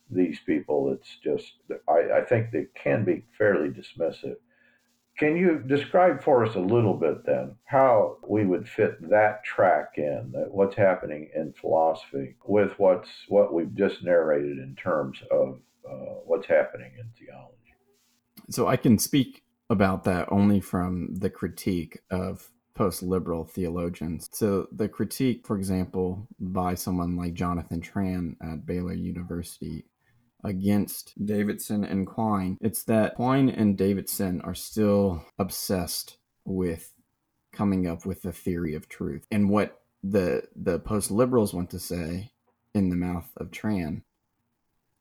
these 0.09 0.39
people, 0.45 0.91
it's 0.93 1.17
just, 1.23 1.53
I, 1.89 2.19
I 2.19 2.25
think 2.25 2.51
they 2.51 2.67
can 2.75 3.03
be 3.03 3.25
fairly 3.37 3.69
dismissive. 3.69 4.35
Can 5.17 5.37
you 5.37 5.59
describe 5.59 6.23
for 6.23 6.43
us 6.45 6.55
a 6.55 6.59
little 6.59 6.95
bit 6.95 7.25
then 7.25 7.55
how 7.65 8.17
we 8.27 8.45
would 8.45 8.67
fit 8.67 9.09
that 9.09 9.43
track 9.43 9.93
in, 9.97 10.33
what's 10.49 10.75
happening 10.75 11.29
in 11.35 11.53
philosophy 11.53 12.35
with 12.45 12.71
what's 12.79 13.09
what 13.27 13.53
we've 13.53 13.75
just 13.75 14.03
narrated 14.03 14.57
in 14.57 14.75
terms 14.75 15.19
of 15.29 15.59
uh, 15.89 16.21
what's 16.25 16.47
happening 16.47 16.91
in 16.99 17.09
theology. 17.17 17.57
So 18.49 18.67
I 18.67 18.77
can 18.77 18.97
speak 18.97 19.43
about 19.69 20.03
that 20.03 20.31
only 20.31 20.59
from 20.59 21.15
the 21.15 21.29
critique 21.29 21.99
of 22.11 22.49
post 22.75 23.03
liberal 23.03 23.45
theologians. 23.45 24.29
So, 24.33 24.67
the 24.71 24.89
critique, 24.89 25.45
for 25.45 25.57
example, 25.57 26.27
by 26.39 26.75
someone 26.75 27.15
like 27.15 27.33
Jonathan 27.33 27.81
Tran 27.81 28.35
at 28.41 28.65
Baylor 28.65 28.93
University 28.93 29.85
against 30.43 31.13
Davidson 31.23 31.83
and 31.83 32.05
Quine, 32.05 32.57
it's 32.61 32.83
that 32.83 33.15
Quine 33.15 33.49
and 33.49 33.77
Davidson 33.77 34.41
are 34.41 34.55
still 34.55 35.23
obsessed 35.39 36.17
with 36.45 36.93
coming 37.51 37.87
up 37.87 38.05
with 38.05 38.23
the 38.23 38.33
theory 38.33 38.75
of 38.75 38.89
truth. 38.89 39.25
And 39.31 39.49
what 39.49 39.79
the 40.03 40.43
the 40.55 40.79
post 40.79 41.11
liberals 41.11 41.53
want 41.53 41.69
to 41.69 41.79
say 41.79 42.31
in 42.73 42.89
the 42.89 42.95
mouth 42.95 43.31
of 43.37 43.51
Tran 43.51 44.01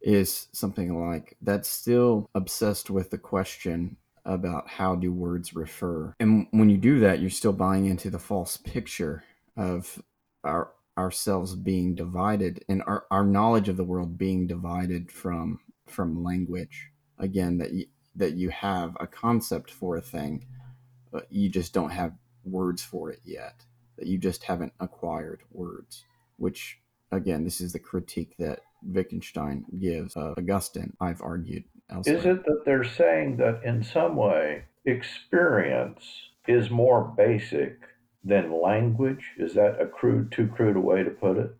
is 0.02 0.48
something 0.52 0.98
like 1.08 1.36
that's 1.40 1.68
still 1.68 2.28
obsessed 2.34 2.90
with 2.90 3.10
the 3.10 3.18
question 3.18 3.96
about 4.24 4.68
how 4.68 4.94
do 4.94 5.12
words 5.12 5.54
refer. 5.54 6.14
And 6.20 6.46
when 6.50 6.68
you 6.68 6.76
do 6.76 7.00
that, 7.00 7.20
you're 7.20 7.30
still 7.30 7.52
buying 7.52 7.86
into 7.86 8.10
the 8.10 8.18
false 8.18 8.56
picture 8.56 9.24
of 9.56 10.02
our 10.44 10.72
ourselves 10.98 11.54
being 11.54 11.94
divided 11.94 12.62
and 12.68 12.82
our, 12.86 13.06
our 13.10 13.24
knowledge 13.24 13.70
of 13.70 13.78
the 13.78 13.84
world 13.84 14.18
being 14.18 14.46
divided 14.46 15.10
from 15.10 15.58
from 15.86 16.22
language. 16.22 16.88
Again, 17.18 17.58
that 17.58 17.72
you, 17.72 17.86
that 18.16 18.32
you 18.34 18.50
have 18.50 18.96
a 19.00 19.06
concept 19.06 19.70
for 19.70 19.96
a 19.96 20.02
thing, 20.02 20.46
but 21.10 21.26
you 21.30 21.48
just 21.48 21.72
don't 21.72 21.90
have 21.90 22.12
words 22.44 22.82
for 22.82 23.10
it 23.10 23.20
yet. 23.24 23.64
That 23.96 24.06
you 24.06 24.18
just 24.18 24.44
haven't 24.44 24.72
acquired 24.80 25.42
words, 25.50 26.04
which 26.36 26.78
again, 27.12 27.44
this 27.44 27.60
is 27.60 27.72
the 27.72 27.78
critique 27.78 28.34
that 28.38 28.60
Wittgenstein 28.82 29.64
gives 29.78 30.16
uh, 30.16 30.34
Augustine, 30.36 30.92
I've 31.00 31.22
argued 31.22 31.64
elsewhere. 31.90 32.16
Is 32.16 32.26
it 32.26 32.44
that 32.44 32.62
they're 32.64 32.84
saying 32.84 33.36
that 33.36 33.62
in 33.64 33.84
some 33.84 34.16
way 34.16 34.64
experience 34.84 36.04
is 36.48 36.70
more 36.70 37.04
basic 37.16 37.78
than 38.24 38.60
language? 38.60 39.24
Is 39.38 39.54
that 39.54 39.80
a 39.80 39.86
crude, 39.86 40.32
too 40.32 40.48
crude 40.48 40.76
a 40.76 40.80
way 40.80 41.04
to 41.04 41.10
put 41.10 41.36
it? 41.36 41.54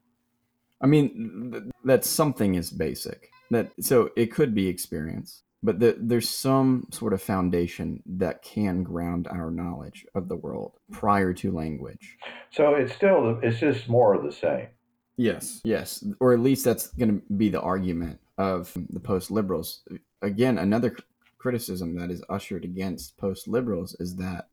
I 0.81 0.87
mean, 0.87 1.51
th- 1.53 1.65
that 1.85 2.05
something 2.05 2.57
is 2.57 2.71
basic. 2.71 3.31
That 3.51 3.71
so 3.81 4.11
it 4.17 4.33
could 4.33 4.55
be 4.55 4.67
experience, 4.67 5.43
but 5.63 5.79
the, 5.79 5.97
there's 6.01 6.29
some 6.29 6.89
sort 6.91 7.13
of 7.13 7.23
foundation 7.23 8.03
that 8.07 8.43
can 8.43 8.83
ground 8.83 9.29
our 9.29 9.51
knowledge 9.51 10.07
of 10.15 10.29
the 10.29 10.37
world 10.37 10.73
prior 10.91 11.35
to 11.35 11.53
language. 11.53 12.17
So 12.51 12.75
it's 12.75 12.95
still 12.95 13.39
it's 13.43 13.61
just 13.61 13.89
more 13.89 14.15
of 14.15 14.25
the 14.25 14.33
same. 14.33 14.69
Yes, 15.17 15.61
yes, 15.65 16.05
or 16.21 16.33
at 16.33 16.41
least 16.41 16.65
that's 16.65 16.89
going 16.89 17.21
to 17.21 17.35
be 17.35 17.49
the 17.49 17.61
argument 17.61 18.19
of 18.39 18.73
the 18.91 19.01
post 19.01 19.31
liberals. 19.31 19.83
Again, 20.23 20.59
another 20.59 20.97
criticism 21.39 21.97
that 21.97 22.11
is 22.11 22.23
ushered 22.29 22.65
against 22.65 23.17
post 23.17 23.49
liberals 23.49 23.95
is 24.01 24.17
that 24.17 24.49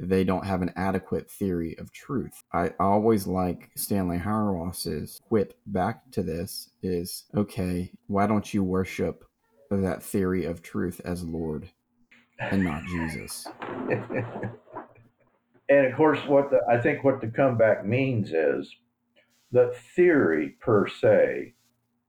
they 0.00 0.22
don't 0.22 0.46
have 0.46 0.62
an 0.62 0.72
adequate 0.76 1.30
theory 1.30 1.76
of 1.78 1.92
truth. 1.92 2.44
I 2.52 2.72
always 2.78 3.26
like 3.26 3.70
Stanley 3.76 4.18
Hauerwas's 4.18 5.20
quip 5.28 5.58
back 5.66 6.08
to 6.12 6.22
this 6.22 6.70
is 6.82 7.24
okay, 7.34 7.90
why 8.06 8.26
don't 8.26 8.54
you 8.54 8.62
worship 8.62 9.24
that 9.70 10.02
theory 10.02 10.44
of 10.44 10.62
truth 10.62 11.00
as 11.04 11.24
Lord 11.24 11.68
and 12.38 12.62
not 12.62 12.84
Jesus? 12.84 13.48
and 15.68 15.86
of 15.86 15.96
course, 15.96 16.20
what 16.26 16.50
the, 16.50 16.60
I 16.70 16.80
think 16.80 17.02
what 17.02 17.20
the 17.20 17.28
comeback 17.28 17.84
means 17.84 18.32
is 18.32 18.72
the 19.52 19.74
theory 19.94 20.56
per 20.60 20.86
se 20.88 21.54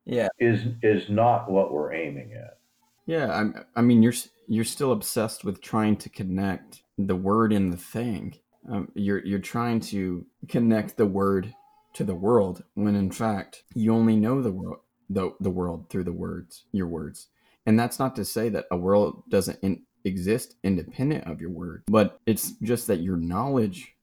yeah. 0.05 0.27
is 0.39 0.61
is 0.81 1.09
not 1.09 1.49
what 1.49 1.71
we're 1.71 1.93
aiming 1.93 2.33
at. 2.33 2.57
Yeah 3.05 3.51
i, 3.75 3.79
I 3.79 3.81
mean 3.81 4.03
you're 4.03 4.13
you're 4.47 4.65
still 4.65 4.91
obsessed 4.91 5.45
with 5.45 5.61
trying 5.61 5.95
to 5.97 6.09
connect 6.09 6.81
the 6.97 7.15
word 7.15 7.53
in 7.53 7.69
the 7.69 7.77
thing. 7.77 8.35
Um, 8.69 8.91
you're 8.95 9.25
you're 9.25 9.39
trying 9.39 9.79
to 9.81 10.25
connect 10.49 10.97
the 10.97 11.05
word 11.05 11.53
to 11.93 12.03
the 12.03 12.15
world 12.15 12.63
when 12.73 12.95
in 12.95 13.11
fact 13.11 13.63
you 13.73 13.93
only 13.93 14.15
know 14.15 14.41
the 14.41 14.51
world 14.51 14.79
the 15.09 15.31
the 15.39 15.49
world 15.49 15.89
through 15.89 16.03
the 16.03 16.13
words, 16.13 16.65
your 16.71 16.87
words. 16.87 17.27
And 17.65 17.79
that's 17.79 17.99
not 17.99 18.15
to 18.15 18.25
say 18.25 18.49
that 18.49 18.65
a 18.71 18.77
world 18.77 19.23
doesn't 19.29 19.59
in, 19.61 19.83
exist 20.05 20.55
independent 20.63 21.25
of 21.25 21.41
your 21.41 21.51
word, 21.51 21.83
but 21.87 22.19
it's 22.25 22.53
just 22.63 22.87
that 22.87 23.01
your 23.01 23.17
knowledge 23.17 23.95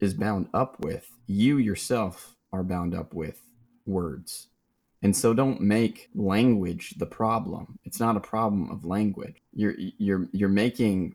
is 0.00 0.14
bound 0.14 0.48
up 0.54 0.76
with 0.80 1.10
you 1.26 1.58
yourself 1.58 2.36
are 2.52 2.62
bound 2.62 2.94
up 2.94 3.14
with 3.14 3.40
words. 3.86 4.48
And 5.02 5.16
so 5.16 5.32
don't 5.32 5.60
make 5.60 6.10
language 6.14 6.94
the 6.98 7.06
problem. 7.06 7.78
It's 7.84 8.00
not 8.00 8.16
a 8.16 8.20
problem 8.20 8.70
of 8.70 8.84
language. 8.84 9.36
You're 9.54 9.74
you're 9.98 10.28
you're 10.32 10.48
making 10.48 11.14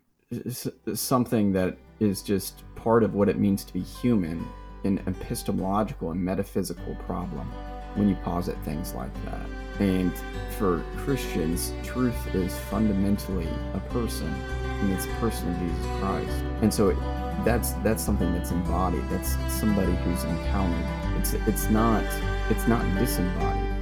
something 0.94 1.52
that 1.52 1.76
is 2.00 2.22
just 2.22 2.64
part 2.74 3.04
of 3.04 3.14
what 3.14 3.28
it 3.28 3.38
means 3.38 3.64
to 3.64 3.72
be 3.72 3.80
human 3.80 4.44
an 4.86 5.02
epistemological 5.06 6.12
and 6.12 6.20
metaphysical 6.22 6.94
problem 7.06 7.46
when 7.94 8.08
you 8.08 8.14
posit 8.16 8.56
things 8.64 8.94
like 8.94 9.12
that. 9.24 9.46
And 9.80 10.12
for 10.58 10.82
Christians, 10.98 11.72
truth 11.82 12.34
is 12.34 12.56
fundamentally 12.70 13.48
a 13.74 13.80
person, 13.90 14.28
and 14.28 14.92
it's 14.92 15.06
the 15.06 15.12
person 15.14 15.52
of 15.52 15.58
Jesus 15.58 15.86
Christ. 16.00 16.44
And 16.62 16.72
so 16.72 16.88
it, 16.88 16.96
that's 17.44 17.72
that's 17.84 18.02
something 18.02 18.32
that's 18.32 18.50
embodied. 18.50 19.04
That's 19.10 19.36
somebody 19.52 19.94
who's 19.96 20.24
encountered. 20.24 21.05
It's 21.26 21.48
it's 21.48 21.70
not 21.70 22.04
it's 22.50 22.68
not 22.68 22.84
disembodied. 22.98 23.74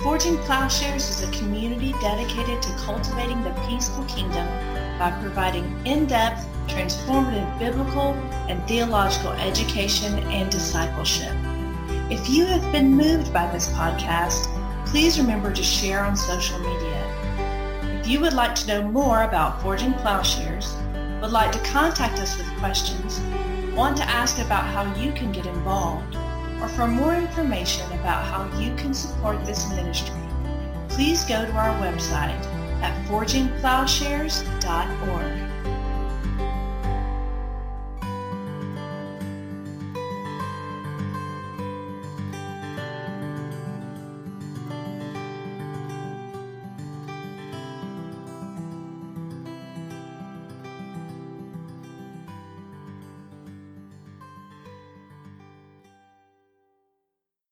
Forging 0.00 0.36
Plowshares 0.38 1.08
is 1.08 1.26
a 1.26 1.38
community 1.38 1.92
dedicated 2.02 2.60
to 2.60 2.68
cultivating 2.72 3.42
the 3.42 3.52
peaceful 3.66 4.04
kingdom 4.04 4.46
by 4.98 5.10
providing 5.22 5.64
in-depth, 5.86 6.46
transformative 6.66 7.58
biblical 7.58 8.12
and 8.48 8.62
theological 8.68 9.32
education 9.32 10.18
and 10.24 10.50
discipleship. 10.50 11.32
If 12.10 12.28
you 12.28 12.44
have 12.44 12.70
been 12.70 12.94
moved 12.94 13.32
by 13.32 13.50
this 13.50 13.68
podcast, 13.70 14.46
please 14.84 15.18
remember 15.18 15.50
to 15.54 15.62
share 15.62 16.04
on 16.04 16.14
social 16.14 16.58
media. 16.58 18.00
If 18.00 18.06
you 18.06 18.20
would 18.20 18.34
like 18.34 18.54
to 18.56 18.66
know 18.66 18.82
more 18.82 19.22
about 19.22 19.62
Forging 19.62 19.94
Plowshares, 19.94 20.76
would 21.22 21.32
like 21.32 21.52
to 21.52 21.58
contact 21.60 22.18
us 22.18 22.36
with 22.36 22.46
questions, 22.58 23.20
want 23.78 23.96
to 23.96 24.02
ask 24.08 24.38
about 24.40 24.64
how 24.64 24.92
you 24.96 25.12
can 25.12 25.30
get 25.30 25.46
involved, 25.46 26.16
or 26.60 26.66
for 26.66 26.88
more 26.88 27.14
information 27.14 27.86
about 27.92 28.24
how 28.24 28.44
you 28.58 28.74
can 28.74 28.92
support 28.92 29.46
this 29.46 29.70
ministry, 29.70 30.18
please 30.88 31.24
go 31.26 31.46
to 31.46 31.52
our 31.52 31.72
website 31.80 32.44
at 32.82 33.06
forgingplowshares.org. 33.06 35.47